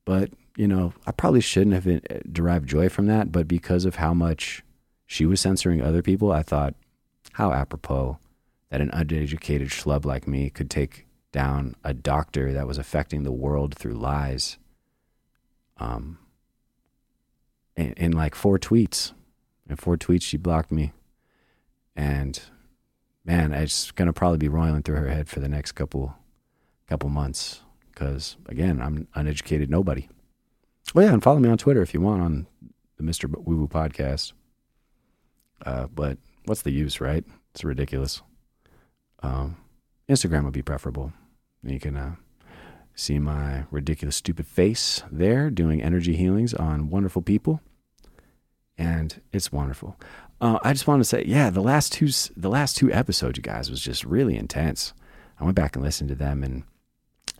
But, 0.03 0.31
you 0.57 0.67
know, 0.67 0.91
I 1.07 1.13
probably 1.13 1.39
shouldn't 1.39 1.75
have 1.75 1.87
uh, 1.87 2.19
derived 2.29 2.67
joy 2.67 2.89
from 2.89 3.05
that, 3.05 3.31
but 3.31 3.47
because 3.47 3.85
of 3.85 3.95
how 3.95 4.13
much 4.13 4.61
she 5.07 5.25
was 5.25 5.39
censoring 5.39 5.81
other 5.81 6.01
people, 6.01 6.33
I 6.33 6.43
thought 6.43 6.75
how 7.31 7.53
apropos 7.53 8.17
that 8.69 8.81
an 8.81 8.89
uneducated 8.91 9.69
schlub 9.69 10.03
like 10.03 10.27
me 10.27 10.49
could 10.49 10.69
take 10.69 11.05
down 11.31 11.77
a 11.85 11.93
doctor 11.93 12.51
that 12.51 12.67
was 12.67 12.77
affecting 12.77 13.23
the 13.23 13.31
world 13.31 13.75
through 13.75 13.93
lies 13.93 14.57
um, 15.77 16.17
in, 17.79 17.93
in 17.93 18.11
like 18.11 18.35
four 18.35 18.59
tweets. 18.59 19.13
In 19.69 19.75
four 19.77 19.97
tweets, 19.97 20.23
she 20.23 20.37
blocked 20.37 20.71
me. 20.71 20.91
And 21.95 22.39
man, 23.25 23.53
it's 23.53 23.91
to 24.07 24.13
probably 24.13 24.37
be 24.37 24.49
roiling 24.49 24.83
through 24.83 24.97
her 24.97 25.09
head 25.09 25.29
for 25.29 25.39
the 25.39 25.49
next 25.49 25.71
couple 25.73 26.15
couple 26.87 27.09
months 27.09 27.61
because 27.93 28.37
again, 28.47 28.81
I'm 28.81 29.07
uneducated 29.13 29.69
nobody. 29.69 30.09
Well, 30.93 31.05
yeah, 31.05 31.13
and 31.13 31.21
follow 31.21 31.39
me 31.39 31.49
on 31.49 31.57
Twitter 31.57 31.81
if 31.81 31.93
you 31.93 32.01
want 32.01 32.21
on 32.21 32.47
the 32.97 33.03
Mr. 33.03 33.29
Woo 33.29 33.57
Woo 33.57 33.67
podcast. 33.67 34.33
Uh, 35.63 35.87
but 35.87 36.17
what's 36.45 36.63
the 36.63 36.71
use, 36.71 36.99
right? 36.99 37.23
It's 37.53 37.63
ridiculous. 37.63 38.21
Um, 39.21 39.57
Instagram 40.07 40.45
would 40.45 40.53
be 40.53 40.61
preferable. 40.61 41.13
You 41.61 41.79
can 41.79 41.95
uh, 41.95 42.15
see 42.95 43.19
my 43.19 43.65
ridiculous, 43.69 44.15
stupid 44.15 44.47
face 44.47 45.03
there 45.11 45.49
doing 45.49 45.83
energy 45.83 46.15
healings 46.15 46.53
on 46.53 46.89
wonderful 46.89 47.21
people, 47.21 47.61
and 48.79 49.21
it's 49.31 49.51
wonderful. 49.51 49.97
Uh, 50.41 50.57
I 50.63 50.71
just 50.71 50.87
want 50.87 51.01
to 51.01 51.05
say, 51.05 51.23
yeah, 51.27 51.49
the 51.49 51.61
last 51.61 51.91
two 51.91 52.09
the 52.35 52.49
last 52.49 52.77
two 52.77 52.91
episodes, 52.91 53.37
you 53.37 53.43
guys, 53.43 53.69
was 53.69 53.81
just 53.81 54.05
really 54.05 54.37
intense. 54.37 54.93
I 55.39 55.43
went 55.43 55.55
back 55.55 55.75
and 55.75 55.83
listened 55.83 56.09
to 56.09 56.15
them, 56.15 56.43
and 56.43 56.63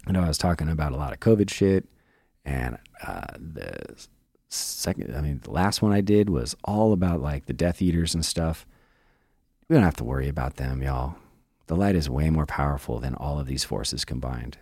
I 0.05 0.11
know 0.11 0.21
I 0.21 0.27
was 0.27 0.37
talking 0.37 0.69
about 0.69 0.91
a 0.91 0.97
lot 0.97 1.13
of 1.13 1.19
COVID 1.19 1.49
shit, 1.49 1.87
and 2.45 2.77
uh, 3.01 3.25
the 3.37 3.95
second, 4.49 5.15
I 5.15 5.21
mean, 5.21 5.39
the 5.43 5.51
last 5.51 5.81
one 5.81 5.93
I 5.93 6.01
did 6.01 6.29
was 6.29 6.55
all 6.63 6.91
about 6.91 7.21
like 7.21 7.45
the 7.45 7.53
Death 7.53 7.81
Eaters 7.81 8.13
and 8.13 8.25
stuff. 8.25 8.67
We 9.67 9.75
don't 9.75 9.83
have 9.83 9.97
to 9.97 10.03
worry 10.03 10.27
about 10.27 10.57
them, 10.57 10.83
y'all. 10.83 11.15
The 11.67 11.75
light 11.75 11.95
is 11.95 12.09
way 12.09 12.29
more 12.29 12.47
powerful 12.47 12.99
than 12.99 13.15
all 13.15 13.39
of 13.39 13.45
these 13.47 13.63
forces 13.63 14.03
combined. 14.03 14.57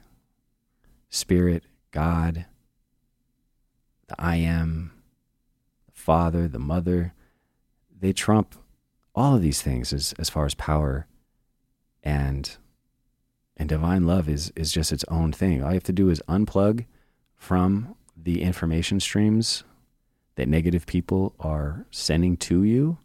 Spirit, 1.10 1.64
God, 1.92 2.46
the 4.08 4.16
I 4.20 4.36
am, 4.36 4.92
Father, 5.98 6.48
the 6.48 6.60
Mother, 6.60 7.14
they 8.00 8.14
trump 8.14 8.56
all 9.16 9.36
of 9.36 9.42
these 9.42 9.64
things 9.64 9.92
as, 9.92 10.14
as 10.20 10.30
far 10.30 10.46
as 10.46 10.54
power 10.54 11.08
and 12.04 12.58
and 13.58 13.68
divine 13.68 14.06
love 14.06 14.30
is 14.30 14.54
is 14.56 14.72
just 14.72 14.94
its 14.94 15.04
own 15.10 15.34
thing. 15.34 15.64
All 15.64 15.72
you 15.72 15.74
have 15.74 15.84
to 15.84 15.92
do 15.92 16.10
is 16.10 16.22
unplug 16.30 16.86
from 17.36 17.96
the 18.16 18.44
information 18.44 19.00
streams 19.00 19.64
that 20.36 20.48
negative 20.48 20.86
people 20.86 21.34
are 21.40 21.88
sending 21.90 22.38
to 22.38 22.64
you 22.64 23.00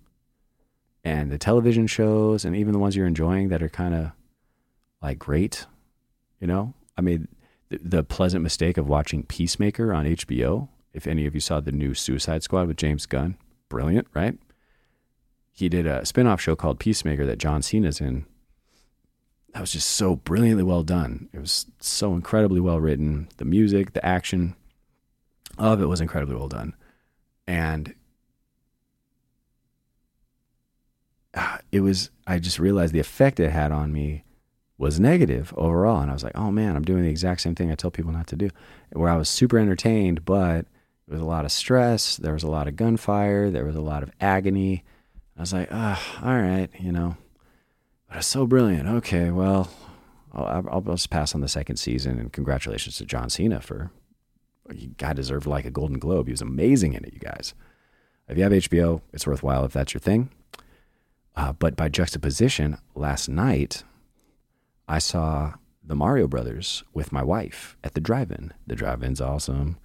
and 1.03 1.33
the 1.33 1.39
television 1.39 1.87
shows 1.87 2.45
and 2.45 2.55
even 2.55 2.75
the 2.75 2.79
ones 2.79 2.95
you're 2.95 3.07
enjoying 3.07 3.49
that 3.49 3.63
are 3.63 3.71
kind 3.71 3.95
of 3.95 4.13
like 5.01 5.19
great, 5.19 5.65
you 6.41 6.47
know? 6.47 6.75
I 6.97 7.01
mean, 7.01 7.27
the, 7.71 7.81
the 7.83 8.05
pleasant 8.05 8.43
mistake 8.43 8.77
of 8.77 8.87
watching 8.87 9.23
Peacemaker 9.23 9.95
on 9.95 10.05
HBO. 10.05 10.69
If 10.93 11.07
any 11.07 11.27
of 11.27 11.35
you 11.35 11.41
saw 11.41 11.61
the 11.61 11.73
new 11.73 11.95
Suicide 11.95 12.43
Squad 12.43 12.69
with 12.69 12.77
James 12.77 13.07
Gunn, 13.07 13.37
brilliant, 13.69 14.09
right? 14.15 14.39
He 15.51 15.69
did 15.69 15.87
a 15.87 16.05
spin-off 16.05 16.41
show 16.41 16.57
called 16.57 16.79
Peacemaker 16.79 17.27
that 17.27 17.39
John 17.39 17.63
Cena's 17.63 18.01
in 18.01 18.27
that 19.53 19.61
was 19.61 19.73
just 19.73 19.91
so 19.91 20.17
brilliantly 20.17 20.65
well 20.65 20.83
done. 20.83 21.29
It 21.33 21.39
was 21.39 21.67
so 21.79 22.15
incredibly 22.15 22.61
well 22.61 22.81
written. 22.81 23.29
The 23.37 23.45
music, 23.45 23.93
the 23.93 24.05
action, 24.05 24.57
all 25.59 25.75
of 25.75 25.83
it 25.83 25.87
was 25.87 26.01
incredibly 26.01 26.37
well 26.37 26.49
done. 26.49 26.75
And 27.47 27.95
uh, 31.35 31.59
it 31.71 31.81
was, 31.81 32.11
I 32.27 32.39
just 32.39 32.59
realized 32.59 32.95
the 32.95 33.01
effect 33.01 33.41
it 33.41 33.51
had 33.51 33.73
on 33.73 33.93
me 33.93 34.25
was 34.79 34.99
negative 34.99 35.53
overall. 35.57 36.01
And 36.01 36.11
I 36.11 36.15
was 36.15 36.25
like, 36.25 36.37
oh 36.37 36.51
man, 36.51 36.75
I'm 36.75 36.85
doing 36.85 37.03
the 37.03 37.11
exact 37.11 37.43
same 37.43 37.55
thing 37.55 37.71
I 37.71 37.75
tell 37.75 37.91
people 37.91 38.13
not 38.13 38.29
to 38.29 38.37
do. 38.37 38.49
Where 38.93 39.11
I 39.11 39.17
was 39.17 39.29
super 39.29 39.59
entertained, 39.59 40.25
but 40.25 40.65
there 41.13 41.19
was 41.19 41.27
a 41.27 41.29
lot 41.29 41.45
of 41.45 41.53
stress. 41.53 42.17
There 42.17 42.33
was 42.33 42.43
a 42.43 42.51
lot 42.51 42.69
of 42.69 42.77
gunfire. 42.77 43.51
There 43.51 43.67
was 43.67 43.77
a 43.77 43.83
lot 43.83 44.03
of 44.03 44.11
agony. 44.19 44.83
I 45.37 45.41
was 45.43 45.53
like, 45.53 45.69
ah, 45.71 46.03
all 46.25 46.41
right, 46.41 46.71
you 46.81 46.91
know, 46.91 47.19
but 48.09 48.17
it's 48.17 48.27
so 48.27 48.47
brilliant. 48.47 48.89
Okay, 48.89 49.31
well, 49.31 49.71
I'll, 50.33 50.67
I'll, 50.71 50.81
just 50.81 51.11
pass 51.11 51.35
on 51.35 51.43
the 51.43 51.49
second 51.49 51.77
season. 51.77 52.19
And 52.19 52.33
congratulations 52.33 52.97
to 52.97 53.05
John 53.05 53.29
Cena 53.29 53.61
for 53.61 53.91
he 54.73 54.87
guy 54.97 55.13
deserved 55.13 55.45
like 55.45 55.67
a 55.67 55.71
Golden 55.71 55.99
Globe. 55.99 56.29
He 56.29 56.33
was 56.33 56.41
amazing 56.41 56.95
in 56.95 57.05
it, 57.05 57.13
you 57.13 57.21
guys. 57.21 57.53
If 58.27 58.39
you 58.39 58.45
have 58.45 58.53
HBO, 58.53 59.03
it's 59.13 59.27
worthwhile 59.27 59.67
if 59.67 59.75
that's 59.75 59.93
your 59.93 60.01
thing. 60.01 60.31
Uh, 61.37 61.53
but 61.53 61.77
by 61.77 61.91
juxtaposition, 61.91 62.79
last 62.95 63.29
night 63.29 63.85
I 64.89 64.99
saw 64.99 65.57
the 65.85 65.95
Mario 65.95 66.27
Brothers 66.27 66.85
with 66.95 67.13
my 67.13 67.23
wife 67.23 67.77
at 67.85 67.93
the 67.93 68.01
drive-in. 68.01 68.55
The 68.67 68.77
drive-in's 68.77 69.21
awesome 69.21 69.77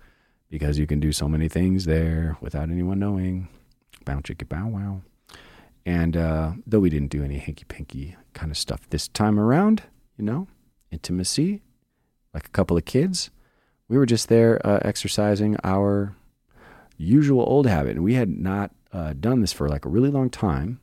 because 0.49 0.77
you 0.79 0.87
can 0.87 0.99
do 0.99 1.11
so 1.11 1.27
many 1.27 1.47
things 1.47 1.85
there 1.85 2.37
without 2.41 2.69
anyone 2.69 2.99
knowing. 2.99 3.47
Bow 4.05 4.19
chicka 4.19 4.47
bow 4.47 4.67
wow. 4.67 5.01
And 5.85 6.17
uh, 6.17 6.53
though 6.65 6.79
we 6.79 6.89
didn't 6.89 7.11
do 7.11 7.23
any 7.23 7.37
hanky 7.37 7.63
panky 7.65 8.15
kind 8.33 8.51
of 8.51 8.57
stuff 8.57 8.81
this 8.89 9.07
time 9.07 9.39
around, 9.39 9.83
you 10.17 10.25
know, 10.25 10.47
intimacy, 10.91 11.61
like 12.33 12.45
a 12.45 12.49
couple 12.49 12.77
of 12.77 12.85
kids, 12.85 13.31
we 13.87 13.97
were 13.97 14.05
just 14.05 14.27
there 14.27 14.65
uh, 14.67 14.79
exercising 14.83 15.55
our 15.63 16.15
usual 16.97 17.41
old 17.41 17.67
habit. 17.67 17.91
And 17.95 18.03
we 18.03 18.15
had 18.15 18.29
not 18.29 18.71
uh, 18.91 19.13
done 19.17 19.41
this 19.41 19.53
for 19.53 19.69
like 19.69 19.85
a 19.85 19.89
really 19.89 20.09
long 20.09 20.29
time. 20.29 20.79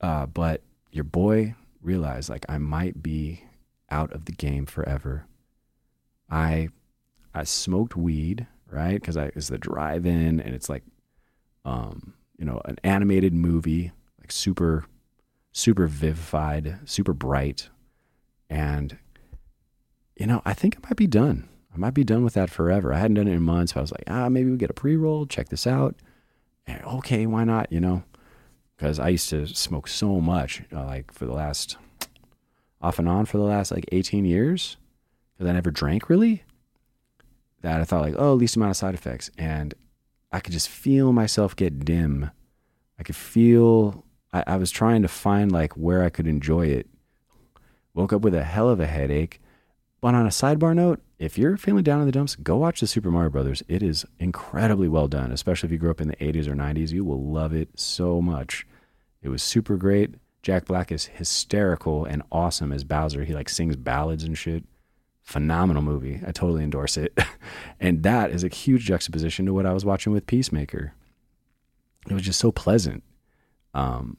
Uh, 0.00 0.26
but 0.26 0.62
your 0.90 1.04
boy 1.04 1.54
realized 1.82 2.30
like 2.30 2.46
I 2.48 2.58
might 2.58 3.02
be 3.02 3.44
out 3.90 4.12
of 4.12 4.24
the 4.24 4.32
game 4.32 4.66
forever. 4.66 5.26
I 6.30 6.68
I 7.34 7.44
smoked 7.44 7.96
weed, 7.96 8.46
right? 8.70 8.94
Because 8.94 9.16
I 9.16 9.26
it's 9.34 9.48
the 9.48 9.58
drive-in 9.58 10.40
and 10.40 10.54
it's 10.54 10.68
like 10.68 10.84
um, 11.64 12.14
you 12.38 12.44
know, 12.44 12.60
an 12.64 12.76
animated 12.82 13.34
movie 13.34 13.92
like 14.28 14.32
super, 14.32 14.86
super 15.52 15.86
vivified, 15.86 16.78
super 16.84 17.12
bright. 17.12 17.68
And, 18.48 18.98
you 20.16 20.26
know, 20.26 20.40
I 20.44 20.54
think 20.54 20.76
I 20.76 20.88
might 20.88 20.96
be 20.96 21.06
done. 21.06 21.48
I 21.74 21.76
might 21.78 21.94
be 21.94 22.04
done 22.04 22.24
with 22.24 22.34
that 22.34 22.50
forever. 22.50 22.92
I 22.92 22.98
hadn't 22.98 23.14
done 23.14 23.28
it 23.28 23.32
in 23.32 23.42
months. 23.42 23.76
I 23.76 23.80
was 23.80 23.92
like, 23.92 24.04
ah, 24.06 24.28
maybe 24.28 24.50
we 24.50 24.56
get 24.56 24.70
a 24.70 24.74
pre 24.74 24.96
roll, 24.96 25.26
check 25.26 25.48
this 25.48 25.66
out. 25.66 25.96
And 26.66 26.82
okay, 26.84 27.26
why 27.26 27.44
not? 27.44 27.72
You 27.72 27.80
know, 27.80 28.02
because 28.76 28.98
I 28.98 29.08
used 29.08 29.30
to 29.30 29.46
smoke 29.46 29.88
so 29.88 30.20
much, 30.20 30.62
uh, 30.72 30.84
like 30.84 31.12
for 31.12 31.24
the 31.24 31.32
last, 31.32 31.76
off 32.80 32.98
and 32.98 33.08
on 33.08 33.26
for 33.26 33.38
the 33.38 33.44
last 33.44 33.70
like 33.70 33.86
18 33.92 34.24
years, 34.24 34.76
because 35.34 35.48
I 35.48 35.52
never 35.52 35.70
drank 35.70 36.08
really, 36.08 36.44
that 37.62 37.80
I 37.80 37.84
thought 37.84 38.02
like, 38.02 38.14
oh, 38.18 38.34
least 38.34 38.56
amount 38.56 38.70
of 38.70 38.76
side 38.76 38.94
effects. 38.94 39.30
And 39.36 39.74
I 40.32 40.40
could 40.40 40.52
just 40.52 40.68
feel 40.68 41.12
myself 41.12 41.56
get 41.56 41.84
dim. 41.84 42.30
I 42.98 43.02
could 43.02 43.16
feel 43.16 44.04
I, 44.32 44.44
I 44.46 44.56
was 44.56 44.70
trying 44.70 45.02
to 45.02 45.08
find 45.08 45.50
like 45.50 45.72
where 45.74 46.02
I 46.02 46.10
could 46.10 46.26
enjoy 46.26 46.66
it. 46.66 46.86
Woke 47.94 48.12
up 48.12 48.22
with 48.22 48.34
a 48.34 48.44
hell 48.44 48.68
of 48.68 48.80
a 48.80 48.86
headache. 48.86 49.40
But 50.00 50.14
on 50.14 50.26
a 50.26 50.30
sidebar 50.30 50.76
note, 50.76 51.00
if 51.18 51.36
you're 51.36 51.56
feeling 51.56 51.82
down 51.82 52.00
in 52.00 52.06
the 52.06 52.12
dumps, 52.12 52.36
go 52.36 52.56
watch 52.56 52.78
the 52.80 52.86
Super 52.86 53.10
Mario 53.10 53.30
Brothers. 53.30 53.64
It 53.66 53.82
is 53.82 54.06
incredibly 54.20 54.86
well 54.86 55.08
done, 55.08 55.32
especially 55.32 55.66
if 55.66 55.72
you 55.72 55.78
grew 55.78 55.90
up 55.90 56.00
in 56.00 56.06
the 56.06 56.16
80s 56.16 56.46
or 56.46 56.54
90s. 56.54 56.92
You 56.92 57.04
will 57.04 57.20
love 57.20 57.52
it 57.52 57.68
so 57.74 58.22
much. 58.22 58.64
It 59.22 59.28
was 59.28 59.42
super 59.42 59.76
great. 59.76 60.14
Jack 60.42 60.66
Black 60.66 60.92
is 60.92 61.06
hysterical 61.06 62.04
and 62.04 62.22
awesome 62.30 62.72
as 62.72 62.84
Bowser. 62.84 63.24
He 63.24 63.34
like 63.34 63.48
sings 63.48 63.74
ballads 63.74 64.22
and 64.22 64.38
shit. 64.38 64.64
Phenomenal 65.28 65.82
movie. 65.82 66.22
I 66.26 66.32
totally 66.32 66.64
endorse 66.64 66.96
it. 66.96 67.12
and 67.80 68.02
that 68.02 68.30
is 68.30 68.44
a 68.44 68.48
huge 68.48 68.86
juxtaposition 68.86 69.44
to 69.44 69.52
what 69.52 69.66
I 69.66 69.74
was 69.74 69.84
watching 69.84 70.10
with 70.10 70.26
Peacemaker. 70.26 70.94
It 72.08 72.14
was 72.14 72.22
just 72.22 72.40
so 72.40 72.50
pleasant. 72.50 73.02
Um, 73.74 74.16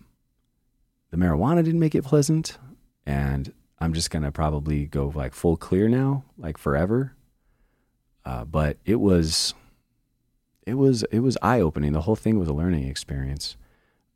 the 1.09 1.17
marijuana 1.17 1.63
didn't 1.63 1.79
make 1.79 1.95
it 1.95 2.03
pleasant, 2.03 2.59
and 3.07 3.51
I'm 3.79 3.91
just 3.93 4.11
gonna 4.11 4.31
probably 4.31 4.85
go 4.85 5.11
like 5.15 5.33
full 5.33 5.57
clear 5.57 5.89
now, 5.89 6.25
like 6.37 6.59
forever. 6.59 7.15
Uh, 8.23 8.45
but 8.45 8.77
it 8.85 8.99
was, 8.99 9.55
it 10.67 10.75
was, 10.75 11.01
it 11.11 11.21
was 11.21 11.39
eye 11.41 11.59
opening. 11.59 11.91
The 11.91 12.01
whole 12.01 12.15
thing 12.15 12.37
was 12.37 12.49
a 12.49 12.53
learning 12.53 12.87
experience. 12.87 13.57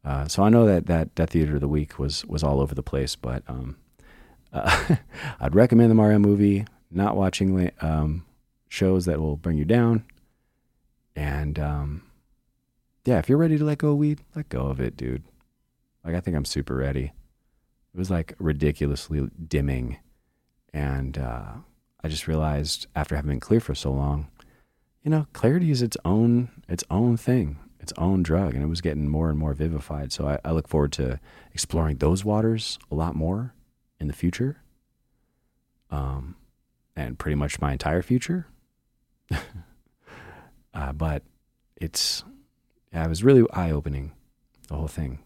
Uh, 0.06 0.28
so 0.28 0.44
I 0.44 0.50
know 0.50 0.68
that 0.68 0.86
that 0.86 1.16
that 1.16 1.32
theater 1.32 1.56
of 1.56 1.62
the 1.62 1.68
week 1.68 1.98
was 1.98 2.24
was 2.26 2.44
all 2.44 2.62
over 2.62 2.76
the 2.76 2.84
place, 2.84 3.16
but 3.16 3.42
um, 3.48 3.78
uh, 4.54 4.98
I'd 5.40 5.56
recommend 5.56 5.90
the 5.90 5.96
Mario 5.96 6.20
movie. 6.20 6.68
Not 6.96 7.16
watching 7.16 7.72
um, 7.82 8.26
shows 8.70 9.06
that 9.06 9.20
will 9.20 9.36
bring 9.36 9.58
you 9.58 9.66
down, 9.66 10.06
and 11.16 11.58
um, 11.58 12.04
yeah, 13.06 13.20
if 13.20 13.28
you're 13.28 13.38
ready 13.38 13.58
to 13.58 13.66
let 13.66 13.80
go 13.80 13.92
of 13.92 13.98
weed, 13.98 14.22
let 14.36 14.50
go 14.50 14.68
of 14.68 14.80
it, 14.80 14.96
dude. 14.96 15.24
Like 16.04 16.16
I 16.16 16.20
think 16.20 16.38
I'm 16.38 16.46
super 16.46 16.76
ready. 16.76 17.14
It 17.94 17.98
was 17.98 18.10
like 18.10 18.34
ridiculously 18.40 19.30
dimming. 19.48 19.98
And 20.74 21.18
uh, 21.18 21.54
I 22.04 22.08
just 22.08 22.28
realized 22.28 22.88
after 22.96 23.16
having 23.16 23.30
been 23.30 23.40
clear 23.40 23.60
for 23.60 23.76
so 23.76 23.92
long, 23.92 24.28
you 25.04 25.12
know, 25.12 25.28
clarity 25.34 25.70
is 25.70 25.82
its 25.82 25.98
own 26.06 26.50
its 26.68 26.84
own 26.90 27.18
thing, 27.18 27.60
its 27.80 27.94
own 27.98 28.24
drug, 28.24 28.54
and 28.54 28.64
it 28.64 28.68
was 28.68 28.82
getting 28.82 29.08
more 29.08 29.30
and 29.30 29.38
more 29.38 29.54
vivified. 29.54 30.12
So 30.12 30.28
I, 30.28 30.40
I 30.46 30.52
look 30.52 30.68
forward 30.68 30.94
to 30.94 31.20
exploring 31.54 31.98
those 31.98 32.26
waters 32.26 32.80
a 32.90 32.96
lot 32.96 33.16
more 33.16 33.54
in 34.00 34.08
the 34.08 34.14
future. 34.14 34.58
Um, 35.92 36.36
and 36.96 37.18
pretty 37.18 37.36
much 37.36 37.62
my 37.62 37.72
entire 37.72 38.02
future. 38.02 38.48
uh, 40.74 40.94
but 40.94 41.24
it's 41.76 42.24
yeah, 42.94 43.06
it 43.06 43.10
was 43.10 43.24
really 43.24 43.46
eye 43.52 43.72
opening, 43.72 44.12
the 44.68 44.76
whole 44.76 44.88
thing. 44.88 45.20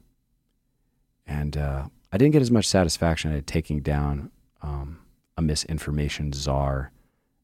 And 1.26 1.58
uh, 1.58 1.88
I 2.12 2.18
didn't 2.18 2.32
get 2.32 2.42
as 2.42 2.52
much 2.52 2.68
satisfaction 2.68 3.34
at 3.34 3.46
taking 3.46 3.82
down 3.82 4.32
um, 4.62 5.00
a 5.38 5.42
misinformation 5.42 6.32
czar 6.32 6.92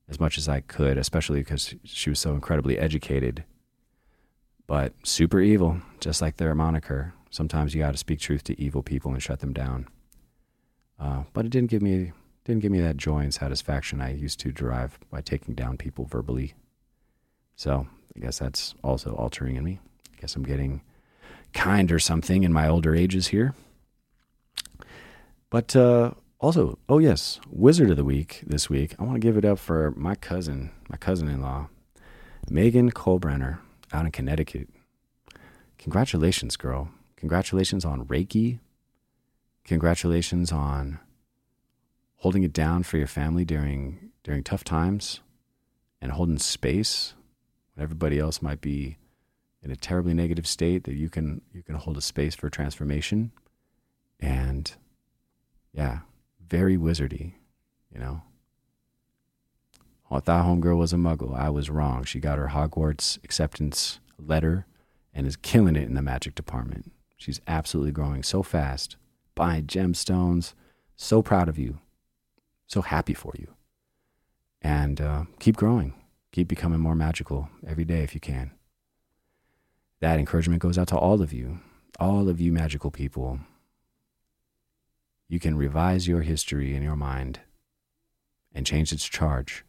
as 0.10 0.20
much 0.20 0.38
as 0.38 0.48
I 0.48 0.62
could, 0.62 0.98
especially 0.98 1.40
because 1.40 1.76
she 1.84 2.10
was 2.10 2.20
so 2.20 2.34
incredibly 2.34 2.78
educated. 2.78 3.44
But 4.66 4.94
super 5.04 5.42
evil, 5.42 5.82
just 6.00 6.22
like 6.22 6.38
their 6.38 6.56
moniker. 6.56 7.14
Sometimes 7.30 7.74
you 7.74 7.82
got 7.82 7.92
to 7.92 7.98
speak 7.98 8.20
truth 8.20 8.44
to 8.46 8.62
evil 8.62 8.82
people 8.82 9.12
and 9.12 9.22
shut 9.22 9.40
them 9.40 9.54
down. 9.54 9.88
Uh, 11.00 11.24
but 11.34 11.46
it 11.46 11.50
didn't 11.50 11.70
give 11.70 11.82
me 11.82 12.14
didn't 12.46 12.62
give 12.62 12.72
me 12.72 12.82
that 12.82 12.98
joy 12.98 13.20
and 13.20 13.34
satisfaction 13.34 14.02
I 14.02 14.14
used 14.14 14.40
to 14.42 14.52
derive 14.52 15.00
by 15.10 15.22
taking 15.22 15.54
down 15.54 15.78
people 15.78 16.06
verbally. 16.06 16.54
So 17.56 17.88
I 18.16 18.20
guess 18.20 18.40
that's 18.40 18.76
also 18.84 19.14
altering 19.14 19.56
in 19.56 19.64
me. 19.64 19.80
I 20.18 20.22
guess 20.22 20.36
I'm 20.36 20.44
getting 20.44 20.82
kind 21.54 21.92
or 21.92 22.00
something 22.00 22.44
in 22.44 22.52
my 22.52 22.68
older 22.68 22.96
ages 22.96 23.28
here. 23.28 23.54
But 25.50 25.76
uh, 25.76 26.12
also, 26.40 26.78
oh 26.90 26.98
yes, 26.98 27.40
Wizard 27.50 27.90
of 27.90 27.98
the 27.98 28.04
Week 28.04 28.42
this 28.46 28.70
week. 28.70 28.96
I 29.00 29.04
want 29.04 29.16
to 29.16 29.26
give 29.26 29.38
it 29.38 29.46
up 29.46 29.60
for 29.60 29.92
my 29.92 30.16
cousin, 30.16 30.72
my 30.90 30.98
cousin-in-law, 30.98 31.70
Megan 32.50 32.92
Colbrenner, 32.92 33.60
out 33.94 34.06
in 34.06 34.12
Connecticut. 34.12 34.68
Congratulations, 35.78 36.58
girl. 36.58 36.90
Congratulations 37.16 37.86
on 37.86 38.06
Reiki. 38.06 38.60
Congratulations 39.64 40.52
on 40.52 41.00
holding 42.24 42.44
it 42.44 42.54
down 42.54 42.84
for 42.84 42.98
your 42.98 43.06
family 43.06 43.44
during 43.44 44.10
during 44.24 44.42
tough 44.42 44.64
times 44.64 45.20
and 46.02 46.14
holding 46.14 46.38
space 46.40 47.16
when 47.76 47.84
everybody 47.84 48.18
else 48.18 48.42
might 48.42 48.62
be 48.62 48.98
in 49.62 49.70
a 49.70 49.76
terribly 49.76 50.14
negative 50.14 50.48
state 50.48 50.86
that 50.86 50.94
you 50.94 51.10
can 51.10 51.42
you 51.52 51.62
can 51.62 51.76
hold 51.76 51.98
a 51.98 52.02
space 52.02 52.34
for 52.34 52.50
transformation 52.50 53.30
and 54.22 54.74
yeah, 55.74 56.00
very 56.40 56.78
wizardy, 56.78 57.34
you 57.92 58.00
know. 58.00 58.22
I 60.10 60.20
thought 60.20 60.46
Homegirl 60.46 60.78
was 60.78 60.94
a 60.94 60.98
muggle. 60.98 61.38
I 61.38 61.50
was 61.50 61.70
wrong. 61.70 62.06
She 62.06 62.22
got 62.22 62.38
her 62.38 62.50
Hogwarts 62.54 63.22
acceptance 63.26 64.00
letter 64.18 64.66
and 65.14 65.28
is 65.28 65.36
killing 65.36 65.76
it 65.76 65.84
in 65.84 65.96
the 65.96 66.02
magic 66.02 66.36
department. 66.36 66.94
She's 67.18 67.42
absolutely 67.48 67.92
growing 67.92 68.24
so 68.24 68.44
fast, 68.44 68.96
buying 69.36 69.66
gemstones. 69.66 70.54
So 70.96 71.22
proud 71.22 71.50
of 71.50 71.58
you. 71.58 71.80
So 72.68 72.82
happy 72.82 73.14
for 73.14 73.34
you. 73.38 73.54
And 74.62 75.02
uh, 75.02 75.24
keep 75.40 75.58
growing. 75.58 75.94
Keep 76.32 76.48
becoming 76.48 76.80
more 76.80 76.96
magical 76.96 77.50
every 77.68 77.86
day 77.86 78.04
if 78.04 78.14
you 78.16 78.20
can. 78.20 78.52
That 80.00 80.20
encouragement 80.20 80.62
goes 80.62 80.78
out 80.78 80.88
to 80.90 80.98
all 80.98 81.22
of 81.22 81.32
you, 81.32 81.60
all 82.00 82.28
of 82.28 82.42
you 82.42 82.52
magical 82.52 82.92
people 82.92 83.40
you 85.34 85.40
can 85.40 85.58
revise 85.58 86.08
your 86.08 86.22
history 86.22 86.76
in 86.76 86.84
your 86.84 86.96
mind 86.96 87.40
and 88.54 88.68
change 88.68 88.92
its 88.92 89.10
charge. 89.10 89.66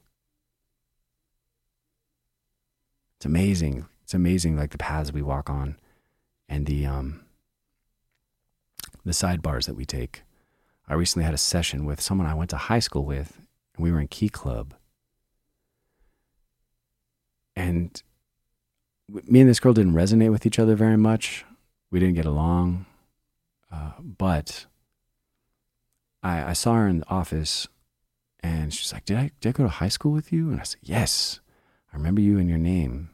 It's 3.17 3.25
amazing. 3.25 3.87
It's 4.03 4.13
amazing, 4.13 4.59
like 4.59 4.73
the 4.73 4.79
paths 4.79 5.11
we 5.11 5.23
walk 5.23 5.49
on 5.49 5.79
and 6.51 6.67
the 6.67 6.85
um, 6.85 7.25
the 9.07 9.13
sidebars 9.13 9.65
that 9.65 9.75
we 9.75 9.87
take. 9.87 10.23
I 10.87 10.95
recently 10.95 11.25
had 11.25 11.35
a 11.35 11.39
session 11.39 11.87
with 11.87 12.01
someone 12.01 12.27
I 12.27 12.35
went 12.35 12.51
to 12.51 12.57
high 12.57 12.79
school 12.79 13.05
with, 13.05 13.39
and 13.75 13.85
we 13.85 13.91
were 13.91 14.01
in 14.01 14.09
Key 14.09 14.29
Club. 14.29 14.75
And 17.57 18.03
me 19.09 19.41
and 19.41 19.49
this 19.49 19.61
girl 19.61 19.73
didn't 19.73 19.95
resonate 19.95 20.31
with 20.31 20.47
each 20.47 20.59
other 20.59 20.75
very 20.75 20.97
much. 20.97 21.45
We 21.91 22.01
didn't 22.01 22.17
get 22.17 22.27
along. 22.27 22.87
Uh, 23.73 23.93
but 24.01 24.67
I, 26.23 26.51
I 26.51 26.53
saw 26.53 26.75
her 26.75 26.89
in 26.89 27.01
the 27.01 27.09
office 27.09 27.69
and 28.41 28.75
she's 28.75 28.93
like, 28.93 29.05
did 29.05 29.17
I, 29.17 29.31
did 29.41 29.51
I 29.51 29.53
go 29.53 29.65
to 29.65 29.69
high 29.69 29.89
school 29.89 30.13
with 30.13 30.33
you? 30.33 30.51
And 30.51 30.61
I 30.61 30.65
said, 30.65 30.81
Yes, 30.83 31.41
I 31.93 31.97
remember 31.97 32.21
you 32.21 32.39
and 32.39 32.49
your 32.49 32.59
name. 32.59 33.11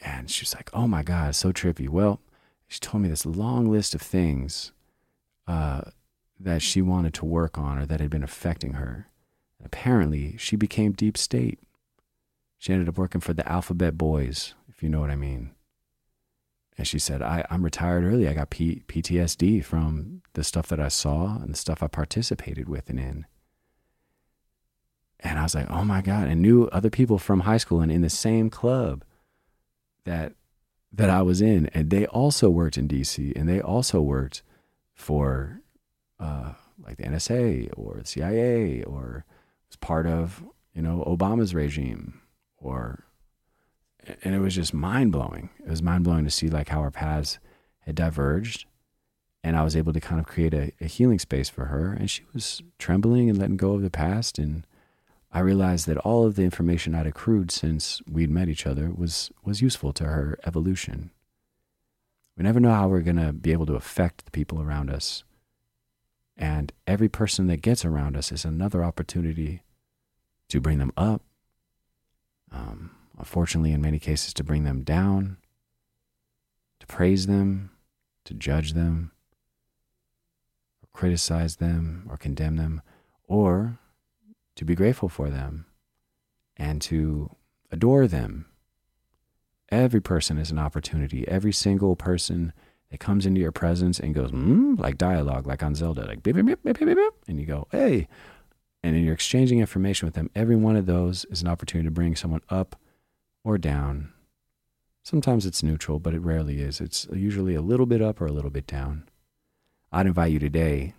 And 0.00 0.30
she's 0.30 0.54
like, 0.54 0.70
Oh 0.72 0.86
my 0.86 1.02
God, 1.02 1.34
so 1.34 1.52
trippy. 1.52 1.88
Well, 1.88 2.20
she 2.68 2.78
told 2.78 3.02
me 3.02 3.08
this 3.08 3.26
long 3.26 3.70
list 3.70 3.94
of 3.94 4.02
things 4.02 4.72
uh, 5.46 5.82
that 6.38 6.62
she 6.62 6.82
wanted 6.82 7.14
to 7.14 7.24
work 7.24 7.58
on 7.58 7.78
or 7.78 7.86
that 7.86 8.00
had 8.00 8.10
been 8.10 8.22
affecting 8.22 8.74
her. 8.74 9.08
Apparently, 9.64 10.36
she 10.36 10.56
became 10.56 10.92
deep 10.92 11.16
state. 11.16 11.58
She 12.58 12.72
ended 12.72 12.88
up 12.88 12.98
working 12.98 13.20
for 13.20 13.32
the 13.32 13.46
Alphabet 13.50 13.96
Boys, 13.96 14.54
if 14.68 14.82
you 14.82 14.88
know 14.88 15.00
what 15.00 15.10
I 15.10 15.16
mean. 15.16 15.50
And 16.78 16.86
she 16.86 16.98
said, 16.98 17.22
I, 17.22 17.44
I'm 17.50 17.64
retired 17.64 18.04
early. 18.04 18.28
I 18.28 18.34
got 18.34 18.50
P- 18.50 18.82
PTSD 18.86 19.64
from 19.64 20.22
the 20.34 20.44
stuff 20.44 20.68
that 20.68 20.80
I 20.80 20.88
saw 20.88 21.36
and 21.36 21.52
the 21.54 21.58
stuff 21.58 21.82
I 21.82 21.86
participated 21.86 22.68
with 22.68 22.90
and 22.90 23.00
in. 23.00 23.26
And 25.20 25.38
I 25.38 25.42
was 25.42 25.54
like, 25.54 25.70
oh 25.70 25.84
my 25.84 26.02
God. 26.02 26.28
And 26.28 26.42
knew 26.42 26.66
other 26.66 26.90
people 26.90 27.18
from 27.18 27.40
high 27.40 27.56
school 27.56 27.80
and 27.80 27.90
in 27.90 28.02
the 28.02 28.10
same 28.10 28.50
club 28.50 29.04
that 30.04 30.34
that 30.92 31.10
I 31.10 31.22
was 31.22 31.40
in. 31.40 31.66
And 31.74 31.90
they 31.90 32.06
also 32.06 32.48
worked 32.48 32.78
in 32.78 32.88
DC 32.88 33.32
and 33.34 33.48
they 33.48 33.60
also 33.60 34.00
worked 34.00 34.42
for 34.94 35.60
uh, 36.18 36.52
like 36.84 36.96
the 36.96 37.04
NSA 37.04 37.70
or 37.76 37.98
the 38.00 38.06
CIA 38.06 38.82
or 38.82 39.24
was 39.68 39.76
part 39.76 40.06
of, 40.06 40.44
you 40.74 40.82
know, 40.82 41.04
Obama's 41.06 41.54
regime 41.54 42.20
or 42.58 43.06
and 44.22 44.34
it 44.34 44.38
was 44.38 44.54
just 44.54 44.72
mind 44.72 45.12
blowing. 45.12 45.50
It 45.64 45.70
was 45.70 45.82
mind 45.82 46.04
blowing 46.04 46.24
to 46.24 46.30
see 46.30 46.48
like 46.48 46.68
how 46.68 46.80
our 46.80 46.90
paths 46.90 47.38
had 47.80 47.94
diverged. 47.94 48.66
And 49.42 49.56
I 49.56 49.62
was 49.62 49.76
able 49.76 49.92
to 49.92 50.00
kind 50.00 50.20
of 50.20 50.26
create 50.26 50.54
a, 50.54 50.72
a, 50.80 50.86
healing 50.86 51.18
space 51.18 51.48
for 51.48 51.66
her. 51.66 51.92
And 51.92 52.10
she 52.10 52.22
was 52.34 52.62
trembling 52.78 53.30
and 53.30 53.38
letting 53.38 53.56
go 53.56 53.74
of 53.74 53.82
the 53.82 53.90
past. 53.90 54.38
And 54.38 54.66
I 55.32 55.40
realized 55.40 55.86
that 55.86 55.98
all 55.98 56.26
of 56.26 56.34
the 56.34 56.42
information 56.42 56.94
I'd 56.94 57.06
accrued 57.06 57.50
since 57.52 58.02
we'd 58.10 58.30
met 58.30 58.48
each 58.48 58.66
other 58.66 58.90
was, 58.90 59.30
was 59.44 59.62
useful 59.62 59.92
to 59.94 60.04
her 60.04 60.38
evolution. 60.44 61.10
We 62.36 62.42
never 62.42 62.60
know 62.60 62.72
how 62.72 62.88
we're 62.88 63.00
going 63.00 63.24
to 63.24 63.32
be 63.32 63.52
able 63.52 63.66
to 63.66 63.76
affect 63.76 64.24
the 64.24 64.30
people 64.32 64.60
around 64.60 64.90
us. 64.90 65.22
And 66.36 66.72
every 66.86 67.08
person 67.08 67.46
that 67.46 67.62
gets 67.62 67.84
around 67.84 68.16
us 68.16 68.30
is 68.30 68.44
another 68.44 68.84
opportunity 68.84 69.62
to 70.48 70.60
bring 70.60 70.78
them 70.78 70.92
up. 70.96 71.22
Um, 72.52 72.90
unfortunately, 73.18 73.72
in 73.72 73.80
many 73.80 73.98
cases, 73.98 74.34
to 74.34 74.44
bring 74.44 74.64
them 74.64 74.82
down, 74.82 75.38
to 76.80 76.86
praise 76.86 77.26
them, 77.26 77.70
to 78.24 78.34
judge 78.34 78.74
them, 78.74 79.12
or 80.82 80.88
criticize 80.92 81.56
them, 81.56 82.06
or 82.10 82.16
condemn 82.16 82.56
them, 82.56 82.82
or 83.26 83.78
to 84.56 84.64
be 84.64 84.74
grateful 84.74 85.08
for 85.08 85.30
them 85.30 85.66
and 86.56 86.80
to 86.82 87.34
adore 87.70 88.06
them. 88.06 88.46
Every 89.68 90.00
person 90.00 90.38
is 90.38 90.50
an 90.50 90.58
opportunity. 90.58 91.26
Every 91.26 91.52
single 91.52 91.96
person 91.96 92.52
that 92.90 93.00
comes 93.00 93.26
into 93.26 93.40
your 93.40 93.52
presence 93.52 93.98
and 93.98 94.14
goes, 94.14 94.30
mm, 94.30 94.78
like 94.78 94.96
dialogue, 94.98 95.46
like 95.46 95.62
on 95.62 95.74
Zelda, 95.74 96.06
like 96.06 96.22
beep, 96.22 96.36
beep, 96.36 96.46
beep, 96.46 96.62
beep, 96.62 96.78
beep, 96.78 96.96
beep, 96.96 97.14
and 97.28 97.40
you 97.40 97.46
go, 97.46 97.66
hey. 97.70 98.08
And 98.82 98.94
then 98.94 99.02
you're 99.02 99.14
exchanging 99.14 99.58
information 99.58 100.06
with 100.06 100.14
them. 100.14 100.30
Every 100.34 100.54
one 100.54 100.76
of 100.76 100.86
those 100.86 101.24
is 101.26 101.42
an 101.42 101.48
opportunity 101.48 101.88
to 101.88 101.90
bring 101.90 102.14
someone 102.14 102.42
up 102.48 102.76
or 103.42 103.58
down. 103.58 104.12
Sometimes 105.02 105.46
it's 105.46 105.62
neutral, 105.62 105.98
but 105.98 106.14
it 106.14 106.20
rarely 106.20 106.60
is. 106.60 106.80
It's 106.80 107.06
usually 107.12 107.54
a 107.54 107.62
little 107.62 107.86
bit 107.86 108.02
up 108.02 108.20
or 108.20 108.26
a 108.26 108.32
little 108.32 108.50
bit 108.50 108.66
down. 108.66 109.08
I'd 109.92 110.06
invite 110.06 110.32
you 110.32 110.38
today 110.38 110.94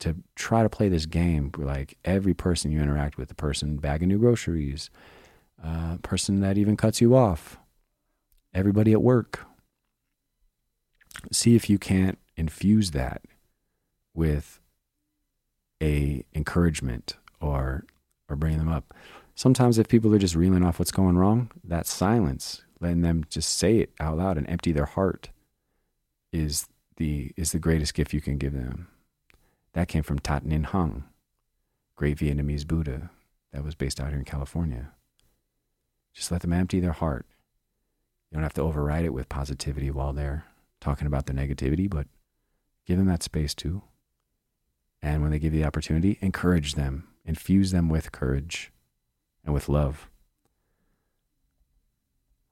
to 0.00 0.16
try 0.34 0.62
to 0.62 0.68
play 0.68 0.88
this 0.88 1.06
game 1.06 1.50
like 1.56 1.96
every 2.04 2.34
person 2.34 2.72
you 2.72 2.80
interact 2.80 3.16
with, 3.16 3.28
the 3.28 3.34
person 3.34 3.76
bagging 3.76 4.08
new 4.08 4.18
groceries, 4.18 4.90
uh, 5.62 5.96
person 6.02 6.40
that 6.40 6.58
even 6.58 6.76
cuts 6.76 7.00
you 7.00 7.14
off, 7.14 7.58
everybody 8.52 8.92
at 8.92 9.02
work. 9.02 9.46
See 11.30 11.54
if 11.54 11.70
you 11.70 11.78
can't 11.78 12.18
infuse 12.36 12.90
that 12.92 13.22
with 14.14 14.60
a 15.82 16.24
encouragement 16.34 17.16
or 17.40 17.84
or 18.28 18.36
bring 18.36 18.58
them 18.58 18.68
up. 18.68 18.94
Sometimes 19.34 19.78
if 19.78 19.88
people 19.88 20.14
are 20.14 20.18
just 20.18 20.34
reeling 20.34 20.64
off 20.64 20.78
what's 20.78 20.92
going 20.92 21.16
wrong, 21.16 21.50
that 21.64 21.86
silence, 21.86 22.62
letting 22.80 23.02
them 23.02 23.24
just 23.28 23.56
say 23.56 23.78
it 23.78 23.90
out 24.00 24.18
loud 24.18 24.36
and 24.36 24.48
empty 24.48 24.72
their 24.72 24.86
heart 24.86 25.30
is 26.32 26.68
the 26.96 27.32
is 27.36 27.52
the 27.52 27.58
greatest 27.58 27.94
gift 27.94 28.12
you 28.12 28.20
can 28.20 28.38
give 28.38 28.52
them. 28.52 28.88
That 29.72 29.88
came 29.88 30.02
from 30.02 30.18
Thich 30.18 30.44
Nhat 30.44 30.66
Hanh, 30.66 31.04
great 31.96 32.18
Vietnamese 32.18 32.66
Buddha 32.66 33.10
that 33.52 33.64
was 33.64 33.74
based 33.74 34.00
out 34.00 34.08
here 34.08 34.18
in 34.18 34.24
California. 34.24 34.90
Just 36.14 36.30
let 36.30 36.42
them 36.42 36.52
empty 36.52 36.80
their 36.80 36.92
heart. 36.92 37.26
You 38.30 38.36
don't 38.36 38.42
have 38.42 38.54
to 38.54 38.62
override 38.62 39.04
it 39.04 39.14
with 39.14 39.28
positivity 39.28 39.90
while 39.90 40.12
they're 40.12 40.44
talking 40.82 41.06
about 41.06 41.26
the 41.26 41.32
negativity, 41.32 41.88
but 41.88 42.06
give 42.86 42.98
them 42.98 43.06
that 43.06 43.22
space 43.22 43.54
too. 43.54 43.82
And 45.00 45.22
when 45.22 45.30
they 45.30 45.38
give 45.38 45.54
you 45.54 45.60
the 45.60 45.66
opportunity, 45.66 46.18
encourage 46.20 46.74
them, 46.74 47.08
infuse 47.24 47.70
them 47.70 47.88
with 47.88 48.12
courage 48.12 48.72
and 49.44 49.54
with 49.54 49.68
love. 49.68 50.10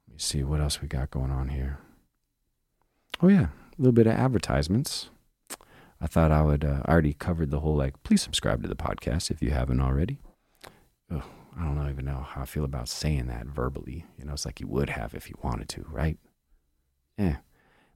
Let 0.08 0.14
me 0.14 0.18
see 0.18 0.42
what 0.42 0.60
else 0.60 0.80
we 0.80 0.88
got 0.88 1.10
going 1.10 1.30
on 1.30 1.48
here. 1.48 1.78
Oh, 3.22 3.28
yeah, 3.28 3.48
a 3.48 3.78
little 3.78 3.92
bit 3.92 4.06
of 4.06 4.14
advertisements. 4.14 5.10
I 6.00 6.06
thought 6.06 6.32
I 6.32 6.42
would, 6.42 6.64
uh, 6.64 6.80
I 6.86 6.92
already 6.92 7.12
covered 7.12 7.50
the 7.50 7.60
whole 7.60 7.76
like, 7.76 8.02
please 8.02 8.22
subscribe 8.22 8.62
to 8.62 8.68
the 8.68 8.74
podcast 8.74 9.30
if 9.30 9.42
you 9.42 9.50
haven't 9.50 9.80
already. 9.80 10.18
Ugh, 11.12 11.22
I 11.56 11.64
don't 11.64 11.90
even 11.90 12.06
know 12.06 12.26
how 12.26 12.42
I 12.42 12.46
feel 12.46 12.64
about 12.64 12.88
saying 12.88 13.26
that 13.26 13.46
verbally. 13.46 14.06
You 14.18 14.24
know, 14.24 14.32
it's 14.32 14.46
like 14.46 14.60
you 14.60 14.66
would 14.68 14.90
have 14.90 15.14
if 15.14 15.28
you 15.28 15.36
wanted 15.42 15.68
to, 15.70 15.84
right? 15.90 16.16
Yeah. 17.18 17.36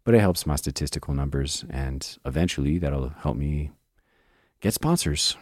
But 0.05 0.15
it 0.15 0.21
helps 0.21 0.47
my 0.47 0.57
statistical 0.57 1.15
numbers, 1.15 1.65
and 1.71 2.19
eventually 2.25 2.79
that'll 2.79 3.11
help 3.21 3.37
me 3.37 3.71
get 4.61 4.75
sponsors. 4.75 5.37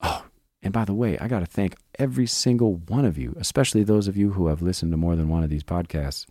Oh, 0.00 0.24
and 0.62 0.72
by 0.72 0.84
the 0.84 0.94
way, 0.94 1.18
I 1.18 1.28
got 1.28 1.40
to 1.40 1.46
thank 1.46 1.76
every 1.98 2.26
single 2.26 2.76
one 2.76 3.04
of 3.04 3.18
you, 3.18 3.34
especially 3.38 3.84
those 3.84 4.08
of 4.08 4.16
you 4.16 4.32
who 4.32 4.46
have 4.46 4.62
listened 4.62 4.92
to 4.92 4.96
more 4.96 5.16
than 5.16 5.28
one 5.28 5.42
of 5.42 5.50
these 5.50 5.64
podcasts. 5.64 6.26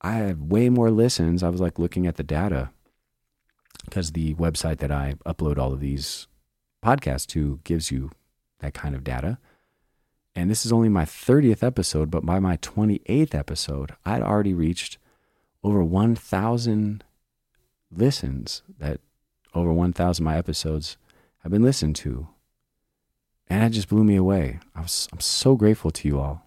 I 0.00 0.14
have 0.14 0.40
way 0.40 0.68
more 0.68 0.90
listens. 0.90 1.42
I 1.42 1.48
was 1.48 1.60
like 1.60 1.78
looking 1.78 2.06
at 2.06 2.16
the 2.16 2.22
data 2.22 2.70
because 3.84 4.12
the 4.12 4.34
website 4.34 4.78
that 4.78 4.90
I 4.90 5.14
upload 5.26 5.58
all 5.58 5.72
of 5.72 5.80
these 5.80 6.26
podcasts 6.84 7.26
to 7.28 7.60
gives 7.64 7.90
you 7.90 8.10
that 8.60 8.74
kind 8.74 8.94
of 8.94 9.04
data. 9.04 9.38
And 10.34 10.50
this 10.50 10.64
is 10.64 10.72
only 10.72 10.88
my 10.88 11.04
30th 11.04 11.62
episode, 11.62 12.10
but 12.10 12.24
by 12.24 12.38
my 12.38 12.56
28th 12.58 13.34
episode, 13.34 13.92
I'd 14.04 14.22
already 14.22 14.54
reached 14.54 14.98
over 15.68 15.84
1,000 15.84 17.04
listens 17.90 18.62
that 18.78 19.00
over 19.54 19.72
1,000 19.72 20.22
of 20.22 20.24
my 20.24 20.36
episodes 20.36 20.96
have 21.38 21.52
been 21.52 21.62
listened 21.62 21.96
to. 21.96 22.28
And 23.48 23.62
that 23.62 23.72
just 23.72 23.88
blew 23.88 24.04
me 24.04 24.16
away. 24.16 24.60
I 24.74 24.80
was, 24.80 25.08
I'm 25.12 25.20
so 25.20 25.56
grateful 25.56 25.90
to 25.90 26.08
you 26.08 26.18
all. 26.18 26.46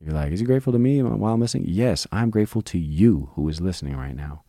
You're 0.00 0.14
like, 0.14 0.32
is 0.32 0.40
he 0.40 0.46
grateful 0.46 0.72
to 0.72 0.78
me 0.78 1.02
while 1.02 1.34
I'm 1.34 1.40
listening? 1.40 1.64
Yes, 1.66 2.06
I'm 2.12 2.30
grateful 2.30 2.62
to 2.62 2.78
you 2.78 3.30
who 3.34 3.48
is 3.48 3.60
listening 3.60 3.96
right 3.96 4.14
now. 4.14 4.44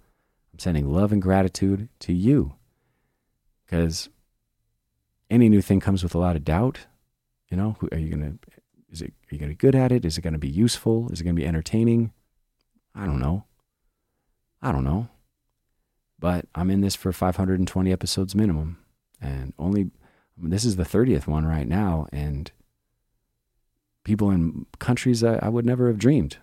I'm 0.53 0.59
sending 0.59 0.93
love 0.93 1.11
and 1.11 1.21
gratitude 1.21 1.89
to 2.01 2.13
you 2.13 2.53
because 3.65 4.09
any 5.29 5.49
new 5.49 5.61
thing 5.61 5.79
comes 5.79 6.03
with 6.03 6.13
a 6.13 6.19
lot 6.19 6.35
of 6.35 6.43
doubt. 6.43 6.79
You 7.49 7.57
know, 7.57 7.77
are 7.91 7.97
you 7.97 8.09
gonna? 8.09 8.35
Is 8.91 9.01
it? 9.01 9.11
Are 9.11 9.35
you 9.35 9.39
gonna 9.39 9.49
be 9.49 9.55
good 9.55 9.75
at 9.75 9.91
it? 9.91 10.05
Is 10.05 10.19
it 10.19 10.21
gonna 10.21 10.37
be 10.37 10.47
useful? 10.47 11.09
Is 11.11 11.19
it 11.19 11.23
gonna 11.23 11.33
be 11.33 11.47
entertaining? 11.47 12.13
I 12.99 13.05
don't 13.05 13.19
know. 13.19 13.45
I 14.61 14.73
don't 14.73 14.83
know. 14.83 15.07
But 16.19 16.47
I'm 16.53 16.69
in 16.69 16.81
this 16.81 16.95
for 16.95 17.13
520 17.13 17.91
episodes 17.93 18.35
minimum, 18.35 18.77
and 19.21 19.53
only 19.57 19.91
I 20.37 20.49
this 20.51 20.65
is 20.65 20.75
the 20.75 20.83
30th 20.83 21.27
one 21.27 21.45
right 21.45 21.67
now, 21.67 22.07
and 22.11 22.51
people 24.03 24.31
in 24.31 24.65
countries 24.79 25.21
that 25.21 25.41
I 25.41 25.47
would 25.47 25.65
never 25.65 25.87
have 25.87 25.97
dreamed 25.97 26.37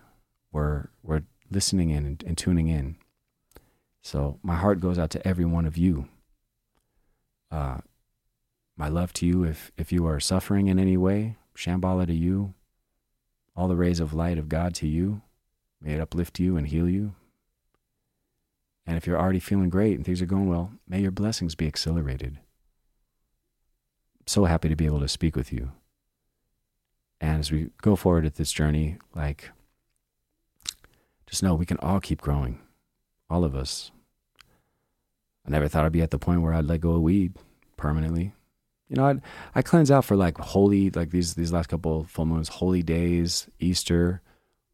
were 0.51 0.89
were 1.03 1.23
listening 1.51 1.91
in 1.91 2.05
and, 2.07 2.23
and 2.25 2.37
tuning 2.37 2.69
in. 2.69 2.95
So 4.01 4.39
my 4.41 4.55
heart 4.55 4.79
goes 4.79 4.97
out 4.97 5.11
to 5.11 5.27
every 5.27 5.45
one 5.45 5.65
of 5.65 5.77
you. 5.77 6.07
Uh, 7.51 7.79
my 8.75 8.87
love 8.87 9.13
to 9.13 9.27
you 9.27 9.43
if 9.43 9.71
if 9.77 9.91
you 9.91 10.07
are 10.07 10.19
suffering 10.19 10.67
in 10.67 10.79
any 10.79 10.97
way, 10.97 11.35
Shambhala 11.55 12.07
to 12.07 12.15
you. 12.15 12.55
All 13.55 13.67
the 13.67 13.75
rays 13.75 13.99
of 13.99 14.13
light 14.13 14.39
of 14.39 14.49
God 14.49 14.73
to 14.75 14.87
you. 14.87 15.21
May 15.81 15.93
it 15.93 16.01
uplift 16.01 16.39
you 16.39 16.57
and 16.57 16.67
heal 16.67 16.89
you. 16.89 17.13
And 18.85 18.97
if 18.97 19.05
you're 19.05 19.19
already 19.19 19.39
feeling 19.39 19.69
great 19.69 19.95
and 19.95 20.05
things 20.05 20.21
are 20.21 20.25
going 20.25 20.47
well, 20.47 20.71
may 20.87 21.01
your 21.01 21.11
blessings 21.11 21.55
be 21.55 21.67
accelerated. 21.67 22.39
so 24.25 24.45
happy 24.45 24.67
to 24.69 24.75
be 24.75 24.85
able 24.85 24.99
to 24.99 25.07
speak 25.07 25.35
with 25.35 25.53
you. 25.53 25.71
And 27.21 27.39
as 27.39 27.51
we 27.51 27.69
go 27.81 27.95
forward 27.95 28.25
at 28.25 28.35
this 28.35 28.51
journey, 28.51 28.97
like, 29.15 29.51
just 31.25 31.41
know 31.41 31.55
we 31.55 31.65
can 31.65 31.77
all 31.79 31.99
keep 31.99 32.21
growing, 32.21 32.59
all 33.29 33.43
of 33.43 33.55
us. 33.55 33.91
I 35.45 35.49
never 35.49 35.67
thought 35.67 35.85
I'd 35.85 35.91
be 35.93 36.01
at 36.01 36.11
the 36.11 36.19
point 36.19 36.41
where 36.41 36.53
I'd 36.53 36.65
let 36.65 36.81
go 36.81 36.91
of 36.91 37.01
weed 37.01 37.33
permanently. 37.77 38.33
You 38.89 38.97
know, 38.97 39.05
I'd, 39.05 39.21
I 39.55 39.61
cleanse 39.61 39.91
out 39.91 40.05
for 40.05 40.15
like 40.15 40.37
holy, 40.37 40.89
like 40.91 41.11
these 41.11 41.33
these 41.35 41.51
last 41.51 41.67
couple 41.67 42.03
full 42.05 42.25
moons, 42.25 42.49
holy 42.49 42.83
days, 42.83 43.47
Easter, 43.59 44.21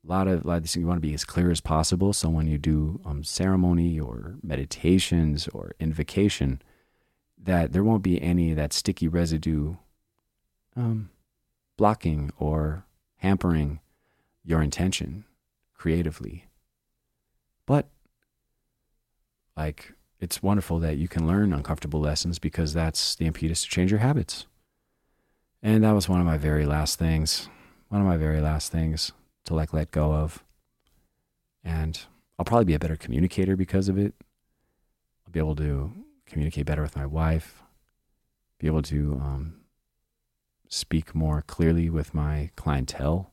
a 0.04 0.10
lot 0.12 0.28
of 0.28 0.46
like 0.46 0.62
this. 0.62 0.76
You 0.76 0.86
want 0.86 0.98
to 0.98 1.08
be 1.08 1.14
as 1.14 1.26
clear 1.26 1.50
as 1.50 1.62
possible. 1.62 2.14
So 2.14 2.30
when 2.30 2.48
you 2.48 2.58
do 2.58 3.00
um, 3.06 3.24
ceremony 3.24 4.00
or 4.00 4.36
meditations 4.44 5.48
or 5.50 5.74
invocation, 5.80 6.62
that 7.42 7.74
there 7.74 7.84
won't 7.84 8.04
be 8.04 8.22
any 8.22 8.52
of 8.52 8.58
that 8.58 8.74
sticky 8.74 9.08
residue 9.08 9.76
um, 10.76 11.10
blocking 11.78 12.32
or 12.38 12.86
hampering 13.18 13.80
your 14.44 14.62
intention 14.62 15.26
creatively. 15.74 16.48
But 17.66 17.88
like 19.56 19.94
it's 20.20 20.44
wonderful 20.44 20.80
that 20.80 20.98
you 20.98 21.08
can 21.08 21.28
learn 21.28 21.54
uncomfortable 21.54 22.00
lessons 22.00 22.40
because 22.40 22.74
that's 22.74 23.16
the 23.16 23.26
impetus 23.26 23.64
to 23.64 23.70
change 23.70 23.92
your 23.92 24.00
habits. 24.00 24.48
And 25.62 25.84
that 25.84 25.92
was 25.92 26.10
one 26.10 26.20
of 26.20 26.26
my 26.26 26.38
very 26.38 26.66
last 26.66 27.00
things. 27.00 27.48
One 27.88 28.02
of 28.02 28.08
my 28.08 28.18
very 28.18 28.42
last 28.42 28.72
things 28.72 29.14
to 29.46 29.54
like 29.54 29.74
let 29.74 29.92
go 29.92 30.14
of. 30.14 30.44
And 31.64 32.00
I'll 32.38 32.46
probably 32.46 32.66
be 32.66 32.74
a 32.74 32.80
better 32.80 32.96
communicator 32.96 33.56
because 33.56 33.90
of 33.90 33.98
it. 33.98 34.14
I'll 35.26 35.32
be 35.32 35.40
able 35.40 35.56
to 35.56 35.92
communicate 36.26 36.66
better 36.66 36.82
with 36.82 36.96
my 36.96 37.06
wife, 37.06 37.64
be 38.60 38.68
able 38.68 38.82
to 38.84 39.20
um, 39.22 39.56
speak 40.68 41.14
more 41.14 41.42
clearly 41.42 41.90
with 41.90 42.14
my 42.14 42.50
clientele 42.56 43.32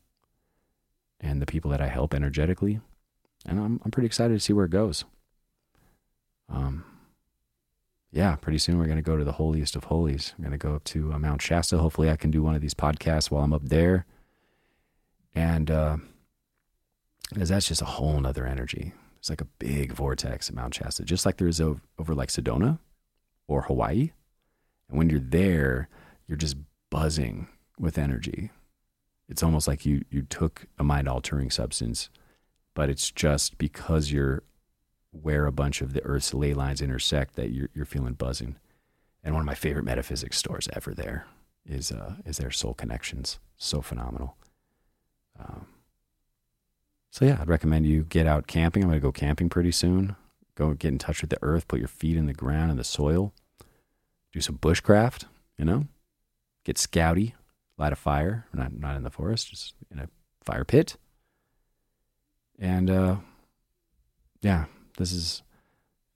and 1.21 1.41
the 1.41 1.47
people 1.47 1.71
that 1.71 1.81
I 1.81 1.89
help 1.89 2.15
energetically. 2.15 2.81
And 3.47 3.59
I'm, 3.59 3.81
I'm 3.85 3.91
pretty 3.91 4.07
excited 4.07 4.35
to 4.35 4.41
see 4.41 4.53
where 4.53 4.67
it 4.67 4.71
goes. 4.71 5.05
Um, 6.49 6.85
yeah, 8.13 8.35
pretty 8.37 8.59
soon 8.59 8.79
we're 8.79 8.87
going 8.87 8.97
to 8.97 9.03
go 9.03 9.17
to 9.17 9.25
the 9.25 9.33
holiest 9.33 9.77
of 9.77 9.85
holies. 9.85 10.35
I'm 10.37 10.45
going 10.45 10.53
to 10.53 10.59
go 10.59 10.75
up 10.75 10.85
to 10.85 11.13
uh, 11.13 11.19
Mount 11.19 11.41
Shasta. 11.41 11.79
Hopefully, 11.79 12.11
I 12.11 12.17
can 12.17 12.31
do 12.31 12.43
one 12.43 12.55
of 12.55 12.61
these 12.61 12.75
podcasts 12.75 13.31
while 13.31 13.45
I'm 13.45 13.53
up 13.53 13.69
there. 13.69 14.05
And 15.35 15.71
uh, 15.71 15.97
that's 17.33 17.69
just 17.69 17.83
a 17.83 17.87
whole 17.87 18.21
nother 18.21 18.47
energy. 18.47 18.93
It's 19.19 19.31
like 19.31 19.41
a 19.41 19.49
big 19.59 19.93
vortex 19.93 20.49
at 20.49 20.55
Mount 20.55 20.75
Shasta, 20.75 21.05
just 21.05 21.27
like 21.27 21.37
there 21.37 21.49
is 21.49 21.61
over, 21.61 21.81
over 21.99 22.15
like 22.15 22.31
Sedona 22.31 22.79
or 23.47 23.63
Hawaii. 23.63 24.13
And 24.89 24.99
when 24.99 25.11
you're 25.11 25.21
there, 25.21 25.89
you're 26.27 26.39
just 26.39 26.57
buzzing 26.91 27.49
with 27.79 27.99
energy. 27.99 28.51
It's 29.29 29.43
almost 29.43 29.69
like 29.69 29.87
you 29.87 30.05
you 30.11 30.23
took 30.23 30.67
a 30.79 30.83
mind 30.83 31.09
altering 31.09 31.51
substance, 31.51 32.11
but 32.75 32.89
it's 32.89 33.11
just 33.11 33.59
because 33.59 34.11
you're 34.11 34.43
where 35.13 35.47
a 35.47 35.53
bunch 35.53 35.81
of 35.81 35.93
the 35.93 36.03
Earth's 36.05 36.35
ley 36.35 36.55
lines 36.55 36.81
intersect 36.81 37.37
that 37.37 37.51
you're 37.51 37.69
you're 37.75 37.85
feeling 37.85 38.15
buzzing. 38.15 38.57
And 39.23 39.35
one 39.35 39.43
of 39.43 39.47
my 39.47 39.55
favorite 39.55 39.85
metaphysics 39.85 40.39
stores 40.39 40.69
ever 40.73 40.95
there 40.95 41.27
is 41.65 41.93
uh, 41.93 42.17
is 42.25 42.39
their 42.39 42.51
Soul 42.51 42.75
Connections. 42.75 43.39
So 43.57 43.83
phenomenal. 43.83 44.37
Um, 45.41 45.67
so 47.11 47.25
yeah, 47.25 47.39
I'd 47.41 47.49
recommend 47.49 47.87
you 47.87 48.05
get 48.05 48.27
out 48.27 48.47
camping. 48.47 48.83
I'm 48.83 48.91
gonna 48.91 49.01
go 49.01 49.13
camping 49.13 49.49
pretty 49.49 49.73
soon. 49.73 50.17
Go 50.55 50.75
get 50.75 50.89
in 50.89 50.99
touch 50.99 51.23
with 51.23 51.31
the 51.31 51.39
earth. 51.43 51.67
Put 51.69 51.79
your 51.79 51.89
feet 51.89 52.17
in 52.17 52.27
the 52.27 52.35
ground 52.35 52.71
and 52.71 52.79
the 52.79 52.85
soil. 52.85 53.33
Do 54.33 54.41
some 54.41 54.59
bushcraft. 54.59 55.25
You 55.57 55.65
know, 55.65 55.87
get 56.65 56.77
scouty. 56.77 57.33
Light 57.79 57.93
a 57.93 57.97
fire. 57.97 58.47
Not 58.53 58.73
not 58.73 58.97
in 58.97 59.03
the 59.03 59.11
forest, 59.11 59.51
just 59.51 59.75
in 59.91 59.99
a 59.99 60.09
fire 60.45 60.65
pit. 60.65 60.97
And 62.59 62.91
uh, 62.91 63.17
yeah, 64.43 64.67
this 64.99 65.13
is 65.13 65.43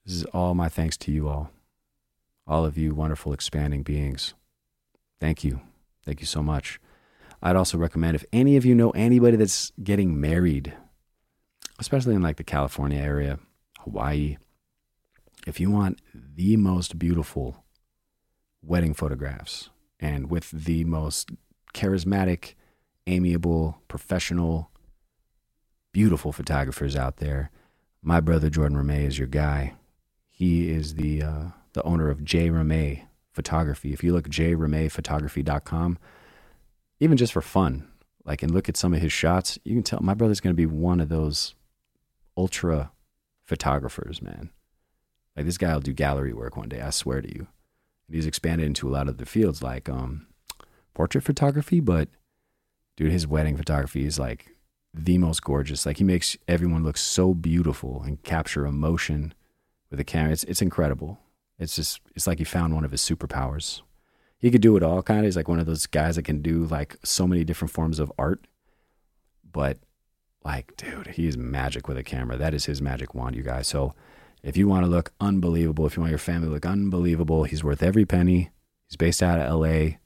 this 0.04 0.14
is 0.14 0.24
all 0.26 0.54
my 0.54 0.68
thanks 0.68 0.96
to 0.98 1.12
you 1.12 1.28
all, 1.28 1.50
all 2.46 2.64
of 2.66 2.76
you 2.76 2.94
wonderful 2.94 3.32
expanding 3.32 3.82
beings. 3.82 4.34
Thank 5.18 5.42
you, 5.42 5.60
thank 6.04 6.20
you 6.20 6.26
so 6.26 6.42
much. 6.42 6.78
I'd 7.44 7.56
also 7.56 7.76
recommend 7.76 8.14
if 8.14 8.24
any 8.32 8.56
of 8.56 8.64
you 8.64 8.74
know 8.74 8.90
anybody 8.92 9.36
that's 9.36 9.70
getting 9.82 10.18
married, 10.18 10.72
especially 11.78 12.14
in 12.14 12.22
like 12.22 12.38
the 12.38 12.42
California 12.42 12.98
area, 12.98 13.38
Hawaii, 13.80 14.38
if 15.46 15.60
you 15.60 15.70
want 15.70 16.00
the 16.14 16.56
most 16.56 16.98
beautiful 16.98 17.62
wedding 18.62 18.94
photographs 18.94 19.68
and 20.00 20.30
with 20.30 20.50
the 20.52 20.86
most 20.86 21.32
charismatic, 21.74 22.54
amiable, 23.06 23.76
professional, 23.88 24.70
beautiful 25.92 26.32
photographers 26.32 26.96
out 26.96 27.18
there, 27.18 27.50
my 28.00 28.20
brother 28.20 28.48
Jordan 28.48 28.78
Ramey 28.78 29.04
is 29.04 29.18
your 29.18 29.28
guy. 29.28 29.74
He 30.30 30.70
is 30.70 30.94
the 30.94 31.22
uh, 31.22 31.44
the 31.74 31.82
owner 31.82 32.08
of 32.08 32.24
J 32.24 32.48
Ramey 32.48 33.02
Photography. 33.32 33.92
If 33.92 34.02
you 34.02 34.14
look 34.14 34.30
jrameyphotography.com, 34.30 35.98
even 37.04 37.18
just 37.18 37.34
for 37.34 37.42
fun, 37.42 37.86
like 38.24 38.42
and 38.42 38.52
look 38.52 38.68
at 38.68 38.78
some 38.78 38.94
of 38.94 39.00
his 39.02 39.12
shots, 39.12 39.58
you 39.62 39.74
can 39.74 39.82
tell 39.82 40.00
my 40.02 40.14
brother's 40.14 40.40
going 40.40 40.54
to 40.54 40.56
be 40.56 40.66
one 40.66 41.00
of 41.00 41.10
those 41.10 41.54
ultra 42.34 42.90
photographers, 43.44 44.22
man. 44.22 44.48
Like 45.36 45.44
this 45.44 45.58
guy 45.58 45.74
will 45.74 45.80
do 45.80 45.92
gallery 45.92 46.32
work 46.32 46.56
one 46.56 46.70
day, 46.70 46.80
I 46.80 46.88
swear 46.88 47.20
to 47.20 47.28
you. 47.28 47.46
And 48.06 48.16
he's 48.16 48.26
expanded 48.26 48.66
into 48.66 48.88
a 48.88 48.90
lot 48.90 49.08
of 49.08 49.18
the 49.18 49.26
fields 49.26 49.62
like 49.62 49.88
um, 49.88 50.26
portrait 50.94 51.22
photography, 51.22 51.78
but 51.80 52.08
dude, 52.96 53.12
his 53.12 53.26
wedding 53.26 53.58
photography 53.58 54.06
is 54.06 54.18
like 54.18 54.56
the 54.94 55.18
most 55.18 55.44
gorgeous. 55.44 55.84
Like 55.84 55.98
he 55.98 56.04
makes 56.04 56.38
everyone 56.48 56.84
look 56.84 56.96
so 56.96 57.34
beautiful 57.34 58.02
and 58.02 58.22
capture 58.22 58.64
emotion 58.64 59.34
with 59.90 60.00
a 60.00 60.04
camera. 60.04 60.32
It's 60.32 60.44
it's 60.44 60.62
incredible. 60.62 61.18
It's 61.58 61.76
just 61.76 62.00
it's 62.14 62.26
like 62.26 62.38
he 62.38 62.44
found 62.44 62.74
one 62.74 62.84
of 62.84 62.92
his 62.92 63.02
superpowers. 63.02 63.82
He 64.38 64.50
could 64.50 64.60
do 64.60 64.76
it 64.76 64.82
all 64.82 65.02
kind 65.02 65.20
of. 65.20 65.24
He's 65.24 65.36
like 65.36 65.48
one 65.48 65.58
of 65.58 65.66
those 65.66 65.86
guys 65.86 66.16
that 66.16 66.24
can 66.24 66.42
do 66.42 66.64
like 66.64 66.96
so 67.02 67.26
many 67.26 67.44
different 67.44 67.72
forms 67.72 67.98
of 67.98 68.12
art. 68.18 68.46
But 69.50 69.78
like, 70.44 70.76
dude, 70.76 71.08
he's 71.08 71.38
magic 71.38 71.88
with 71.88 71.96
a 71.96 72.02
camera. 72.02 72.36
That 72.36 72.54
is 72.54 72.66
his 72.66 72.82
magic 72.82 73.14
wand, 73.14 73.36
you 73.36 73.42
guys. 73.42 73.66
So 73.66 73.94
if 74.42 74.56
you 74.56 74.68
want 74.68 74.84
to 74.84 74.90
look 74.90 75.12
unbelievable, 75.20 75.86
if 75.86 75.96
you 75.96 76.02
want 76.02 76.10
your 76.10 76.18
family 76.18 76.48
to 76.48 76.52
look 76.52 76.66
unbelievable, 76.66 77.44
he's 77.44 77.64
worth 77.64 77.82
every 77.82 78.04
penny. 78.04 78.50
He's 78.88 78.96
based 78.96 79.22
out 79.22 79.40
of 79.40 79.60
LA. 79.60 79.96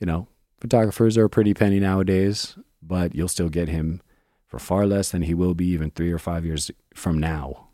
You 0.00 0.06
know, 0.06 0.28
photographers 0.58 1.18
are 1.18 1.26
a 1.26 1.30
pretty 1.30 1.52
penny 1.52 1.78
nowadays, 1.78 2.56
but 2.82 3.14
you'll 3.14 3.28
still 3.28 3.50
get 3.50 3.68
him 3.68 4.00
for 4.46 4.58
far 4.58 4.86
less 4.86 5.10
than 5.10 5.22
he 5.22 5.34
will 5.34 5.54
be 5.54 5.66
even 5.66 5.90
three 5.90 6.12
or 6.12 6.18
five 6.18 6.46
years 6.46 6.70
from 6.94 7.18
now 7.18 7.68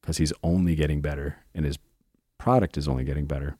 because 0.00 0.16
he's 0.16 0.32
only 0.42 0.74
getting 0.74 1.00
better 1.00 1.38
and 1.54 1.64
his 1.64 1.78
product 2.38 2.78
is 2.78 2.88
only 2.88 3.04
getting 3.04 3.26
better. 3.26 3.56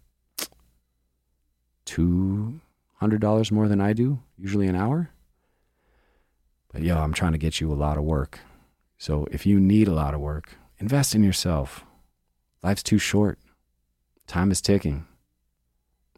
two 1.85 2.61
hundred 2.97 3.21
dollars 3.21 3.51
more 3.51 3.67
than 3.67 3.81
I 3.81 3.95
do, 3.95 4.21
usually 4.39 4.69
an 4.69 4.77
hour. 4.77 5.11
But 6.73 6.83
yo, 6.83 6.99
I'm 6.99 7.13
trying 7.13 7.33
to 7.33 7.39
get 7.39 7.61
you 7.61 7.73
a 7.73 7.75
lot 7.75 7.99
of 7.99 8.05
work. 8.05 8.41
So 8.97 9.27
if 9.31 9.45
you 9.45 9.61
need 9.61 9.89
a 9.89 9.95
lot 9.95 10.15
of 10.15 10.21
work, 10.21 10.57
invest 10.79 11.15
in 11.15 11.23
yourself. 11.23 11.85
Life's 12.63 12.83
too 12.83 12.99
short. 12.99 13.39
Time 14.27 14.51
is 14.51 14.61
ticking. 14.61 15.07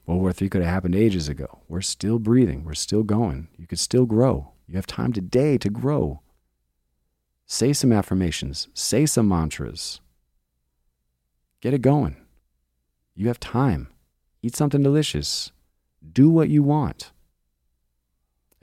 World 0.07 0.21
War 0.21 0.35
III 0.39 0.49
could 0.51 0.63
have 0.63 0.73
happened 0.73 0.95
ages 0.95 1.29
ago. 1.29 1.61
We're 1.69 1.81
still 1.81 2.19
breathing. 2.19 2.65
We're 2.65 2.75
still 2.75 3.03
going. 3.03 3.49
You 3.57 3.67
could 3.67 3.79
still 3.79 4.05
grow. 4.05 4.53
You 4.69 4.77
have 4.77 4.87
time 4.87 5.13
today 5.13 5.59
to 5.59 5.71
grow. 5.71 6.21
Say 7.47 7.73
some 7.73 7.93
affirmations. 7.93 8.69
Say 8.75 9.07
some 9.07 9.29
mantras. 9.29 10.01
Get 11.61 11.75
it 11.75 11.83
going. 11.83 12.17
You 13.15 13.29
have 13.29 13.41
time. 13.41 13.89
Eat 14.43 14.55
something 14.55 14.83
delicious. 14.83 15.53
Do 16.13 16.29
what 16.29 16.51
you 16.51 16.63
want. 16.63 17.13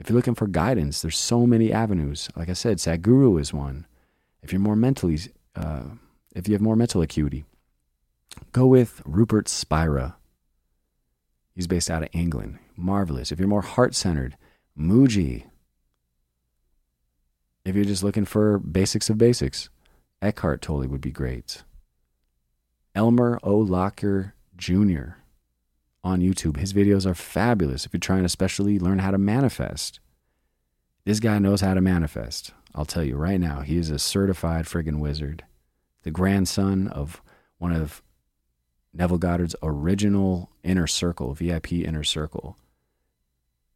If 0.02 0.08
you're 0.08 0.16
looking 0.16 0.34
for 0.34 0.48
guidance, 0.48 1.00
there's 1.00 1.16
so 1.16 1.46
many 1.46 1.72
avenues. 1.72 2.28
Like 2.34 2.48
I 2.48 2.54
said, 2.54 2.78
Sadhguru 2.78 3.40
is 3.40 3.54
one. 3.54 3.86
If 4.42 4.52
you're 4.52 4.60
more 4.60 4.74
mentally, 4.74 5.16
uh, 5.54 5.84
if 6.34 6.48
you 6.48 6.54
have 6.54 6.60
more 6.60 6.74
mental 6.74 7.02
acuity, 7.02 7.44
go 8.50 8.66
with 8.66 9.00
Rupert 9.04 9.48
Spira. 9.48 10.16
He's 11.54 11.68
based 11.68 11.88
out 11.88 12.02
of 12.02 12.08
England. 12.10 12.58
Marvelous. 12.76 13.30
If 13.30 13.38
you're 13.38 13.46
more 13.46 13.62
heart 13.62 13.94
centered, 13.94 14.36
Mooji. 14.76 15.44
If 17.64 17.76
you're 17.76 17.84
just 17.84 18.02
looking 18.02 18.24
for 18.24 18.58
basics 18.58 19.08
of 19.08 19.18
basics, 19.18 19.70
Eckhart 20.20 20.62
Tolle 20.62 20.88
would 20.88 21.00
be 21.00 21.12
great. 21.12 21.62
Elmer 22.96 23.38
O. 23.44 23.56
Locker 23.56 24.34
Jr 24.56 25.21
on 26.04 26.20
YouTube. 26.20 26.56
His 26.56 26.72
videos 26.72 27.06
are 27.06 27.14
fabulous 27.14 27.86
if 27.86 27.92
you're 27.92 28.00
trying 28.00 28.20
to 28.20 28.26
especially 28.26 28.78
learn 28.78 28.98
how 28.98 29.10
to 29.10 29.18
manifest. 29.18 30.00
This 31.04 31.20
guy 31.20 31.38
knows 31.38 31.60
how 31.60 31.74
to 31.74 31.80
manifest. 31.80 32.52
I'll 32.74 32.84
tell 32.84 33.04
you 33.04 33.16
right 33.16 33.40
now, 33.40 33.60
he 33.60 33.76
is 33.76 33.90
a 33.90 33.98
certified 33.98 34.64
friggin' 34.66 34.98
wizard. 34.98 35.44
the 36.02 36.10
grandson 36.10 36.88
of 36.88 37.22
one 37.58 37.72
of 37.72 38.02
Neville 38.92 39.18
Goddard's 39.18 39.56
original 39.62 40.50
inner 40.62 40.86
circle, 40.86 41.32
VIP 41.32 41.72
inner 41.72 42.04
circle. 42.04 42.56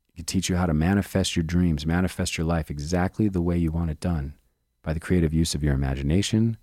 He 0.08 0.16
can 0.16 0.24
teach 0.24 0.48
you 0.48 0.56
how 0.56 0.66
to 0.66 0.74
manifest 0.74 1.36
your 1.36 1.42
dreams, 1.42 1.86
manifest 1.86 2.36
your 2.36 2.46
life 2.46 2.70
exactly 2.70 3.28
the 3.28 3.40
way 3.40 3.56
you 3.56 3.70
want 3.70 3.90
it 3.90 4.00
done 4.00 4.34
by 4.82 4.92
the 4.92 5.00
creative 5.00 5.32
use 5.32 5.54
of 5.54 5.62
your 5.62 5.74
imagination, 5.74 6.56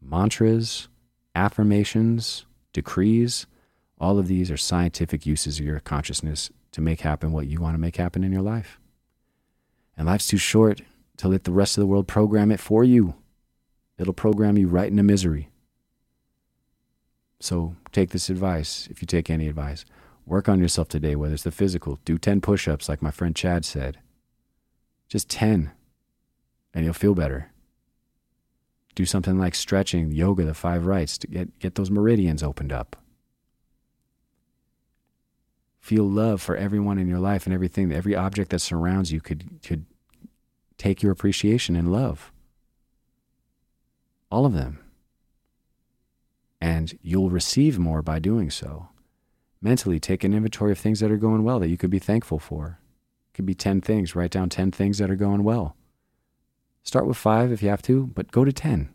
mantras, 0.00 0.88
affirmations, 1.34 2.46
decrees. 2.72 3.46
All 3.98 4.18
of 4.18 4.26
these 4.26 4.50
are 4.50 4.56
scientific 4.56 5.24
uses 5.24 5.58
of 5.58 5.66
your 5.66 5.80
consciousness 5.80 6.50
to 6.72 6.80
make 6.80 7.00
happen 7.00 7.32
what 7.32 7.46
you 7.46 7.60
want 7.60 7.74
to 7.74 7.80
make 7.80 7.96
happen 7.96 8.24
in 8.24 8.32
your 8.32 8.42
life. 8.42 8.78
And 9.96 10.06
life's 10.06 10.26
too 10.26 10.36
short 10.36 10.82
to 11.18 11.28
let 11.28 11.44
the 11.44 11.52
rest 11.52 11.76
of 11.76 11.82
the 11.82 11.86
world 11.86 12.08
program 12.08 12.50
it 12.50 12.60
for 12.60 12.82
you. 12.82 13.14
It'll 13.98 14.12
program 14.12 14.58
you 14.58 14.66
right 14.66 14.90
into 14.90 15.02
misery. 15.02 15.50
So 17.38 17.76
take 17.92 18.10
this 18.10 18.28
advice 18.28 18.88
if 18.90 19.00
you 19.00 19.06
take 19.06 19.30
any 19.30 19.48
advice. 19.48 19.84
Work 20.26 20.48
on 20.48 20.58
yourself 20.58 20.88
today, 20.88 21.14
whether 21.14 21.34
it's 21.34 21.42
the 21.42 21.52
physical. 21.52 22.00
Do 22.04 22.18
10 22.18 22.40
push 22.40 22.66
ups, 22.66 22.88
like 22.88 23.02
my 23.02 23.10
friend 23.10 23.36
Chad 23.36 23.64
said. 23.64 23.98
Just 25.08 25.28
10, 25.28 25.70
and 26.72 26.84
you'll 26.84 26.94
feel 26.94 27.14
better. 27.14 27.50
Do 28.94 29.04
something 29.04 29.38
like 29.38 29.54
stretching, 29.54 30.12
yoga, 30.12 30.44
the 30.44 30.54
five 30.54 30.86
rites 30.86 31.18
to 31.18 31.26
get, 31.26 31.58
get 31.58 31.74
those 31.74 31.90
meridians 31.90 32.42
opened 32.42 32.72
up. 32.72 32.96
Feel 35.84 36.08
love 36.08 36.40
for 36.40 36.56
everyone 36.56 36.96
in 36.96 37.08
your 37.08 37.18
life 37.18 37.44
and 37.44 37.52
everything, 37.52 37.92
every 37.92 38.14
object 38.14 38.52
that 38.52 38.60
surrounds 38.60 39.12
you 39.12 39.20
could, 39.20 39.60
could 39.62 39.84
take 40.78 41.02
your 41.02 41.12
appreciation 41.12 41.76
and 41.76 41.92
love. 41.92 42.32
All 44.30 44.46
of 44.46 44.54
them. 44.54 44.80
And 46.58 46.98
you'll 47.02 47.28
receive 47.28 47.78
more 47.78 48.00
by 48.00 48.18
doing 48.18 48.50
so. 48.50 48.88
Mentally, 49.60 50.00
take 50.00 50.24
an 50.24 50.32
inventory 50.32 50.72
of 50.72 50.78
things 50.78 51.00
that 51.00 51.10
are 51.10 51.18
going 51.18 51.44
well 51.44 51.58
that 51.58 51.68
you 51.68 51.76
could 51.76 51.90
be 51.90 51.98
thankful 51.98 52.38
for. 52.38 52.78
It 53.28 53.34
could 53.34 53.44
be 53.44 53.54
10 53.54 53.82
things. 53.82 54.16
Write 54.16 54.30
down 54.30 54.48
10 54.48 54.70
things 54.70 54.96
that 54.96 55.10
are 55.10 55.16
going 55.16 55.44
well. 55.44 55.76
Start 56.82 57.06
with 57.06 57.18
five 57.18 57.52
if 57.52 57.62
you 57.62 57.68
have 57.68 57.82
to, 57.82 58.06
but 58.06 58.32
go 58.32 58.46
to 58.46 58.54
10. 58.54 58.88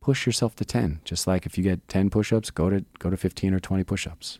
Push 0.00 0.24
yourself 0.24 0.56
to 0.56 0.64
10. 0.64 1.02
Just 1.04 1.26
like 1.26 1.44
if 1.44 1.58
you 1.58 1.62
get 1.62 1.86
10 1.88 2.08
push 2.08 2.32
ups, 2.32 2.50
go 2.50 2.70
to, 2.70 2.86
go 2.98 3.10
to 3.10 3.18
15 3.18 3.52
or 3.52 3.60
20 3.60 3.84
push 3.84 4.06
ups. 4.06 4.38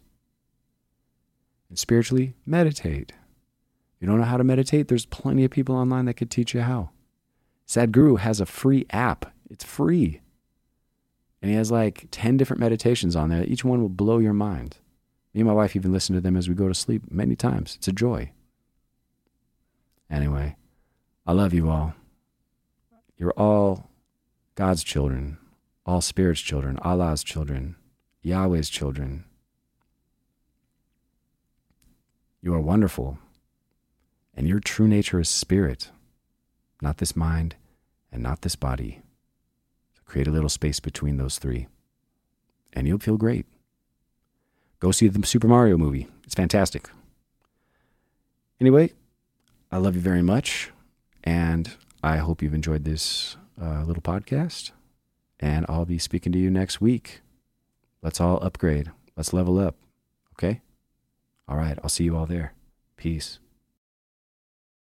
And 1.68 1.78
spiritually, 1.78 2.34
meditate. 2.44 3.12
If 3.96 4.02
you 4.02 4.08
don't 4.08 4.18
know 4.18 4.24
how 4.24 4.36
to 4.36 4.44
meditate, 4.44 4.88
there's 4.88 5.06
plenty 5.06 5.44
of 5.44 5.50
people 5.50 5.74
online 5.74 6.04
that 6.04 6.14
could 6.14 6.30
teach 6.30 6.54
you 6.54 6.60
how. 6.62 6.90
Sadhguru 7.66 8.18
has 8.18 8.40
a 8.40 8.46
free 8.46 8.86
app. 8.90 9.32
It's 9.50 9.64
free. 9.64 10.20
And 11.42 11.50
he 11.50 11.56
has 11.56 11.70
like 11.70 12.08
10 12.10 12.36
different 12.36 12.60
meditations 12.60 13.16
on 13.16 13.28
there. 13.30 13.44
Each 13.44 13.64
one 13.64 13.80
will 13.80 13.88
blow 13.88 14.18
your 14.18 14.32
mind. 14.32 14.78
Me 15.34 15.40
and 15.40 15.48
my 15.48 15.54
wife 15.54 15.76
even 15.76 15.92
listen 15.92 16.14
to 16.14 16.20
them 16.20 16.36
as 16.36 16.48
we 16.48 16.54
go 16.54 16.68
to 16.68 16.74
sleep 16.74 17.10
many 17.10 17.36
times. 17.36 17.76
It's 17.76 17.88
a 17.88 17.92
joy. 17.92 18.32
Anyway, 20.10 20.56
I 21.26 21.32
love 21.32 21.52
you 21.52 21.68
all. 21.68 21.94
You're 23.18 23.32
all 23.32 23.90
God's 24.54 24.84
children, 24.84 25.38
all 25.84 26.00
Spirit's 26.00 26.40
children, 26.40 26.78
Allah's 26.82 27.24
children, 27.24 27.76
Yahweh's 28.22 28.70
children. 28.70 29.24
You 32.42 32.54
are 32.54 32.60
wonderful, 32.60 33.18
and 34.34 34.46
your 34.46 34.60
true 34.60 34.86
nature 34.86 35.20
is 35.20 35.28
spirit, 35.28 35.90
not 36.80 36.98
this 36.98 37.16
mind 37.16 37.56
and 38.12 38.22
not 38.22 38.42
this 38.42 38.56
body. 38.56 39.02
So 39.94 40.02
create 40.04 40.28
a 40.28 40.30
little 40.30 40.48
space 40.48 40.78
between 40.78 41.16
those 41.16 41.38
three, 41.38 41.66
and 42.72 42.86
you'll 42.86 42.98
feel 42.98 43.16
great. 43.16 43.46
Go 44.78 44.92
see 44.92 45.08
the 45.08 45.26
Super 45.26 45.48
Mario 45.48 45.76
movie, 45.76 46.08
it's 46.24 46.34
fantastic. 46.34 46.88
Anyway, 48.60 48.92
I 49.72 49.78
love 49.78 49.94
you 49.96 50.00
very 50.00 50.22
much, 50.22 50.70
and 51.24 51.74
I 52.02 52.18
hope 52.18 52.42
you've 52.42 52.54
enjoyed 52.54 52.84
this 52.84 53.36
uh, 53.60 53.82
little 53.84 54.02
podcast. 54.02 54.70
And 55.38 55.66
I'll 55.68 55.84
be 55.84 55.98
speaking 55.98 56.32
to 56.32 56.38
you 56.38 56.50
next 56.50 56.80
week. 56.80 57.20
Let's 58.00 58.20
all 58.20 58.42
upgrade. 58.42 58.90
Let's 59.16 59.34
level 59.34 59.58
up. 59.58 59.76
Okay? 60.32 60.62
All 61.48 61.56
right. 61.56 61.78
I'll 61.82 61.88
see 61.88 62.04
you 62.04 62.16
all 62.16 62.26
there. 62.26 62.52
Peace. 62.96 63.38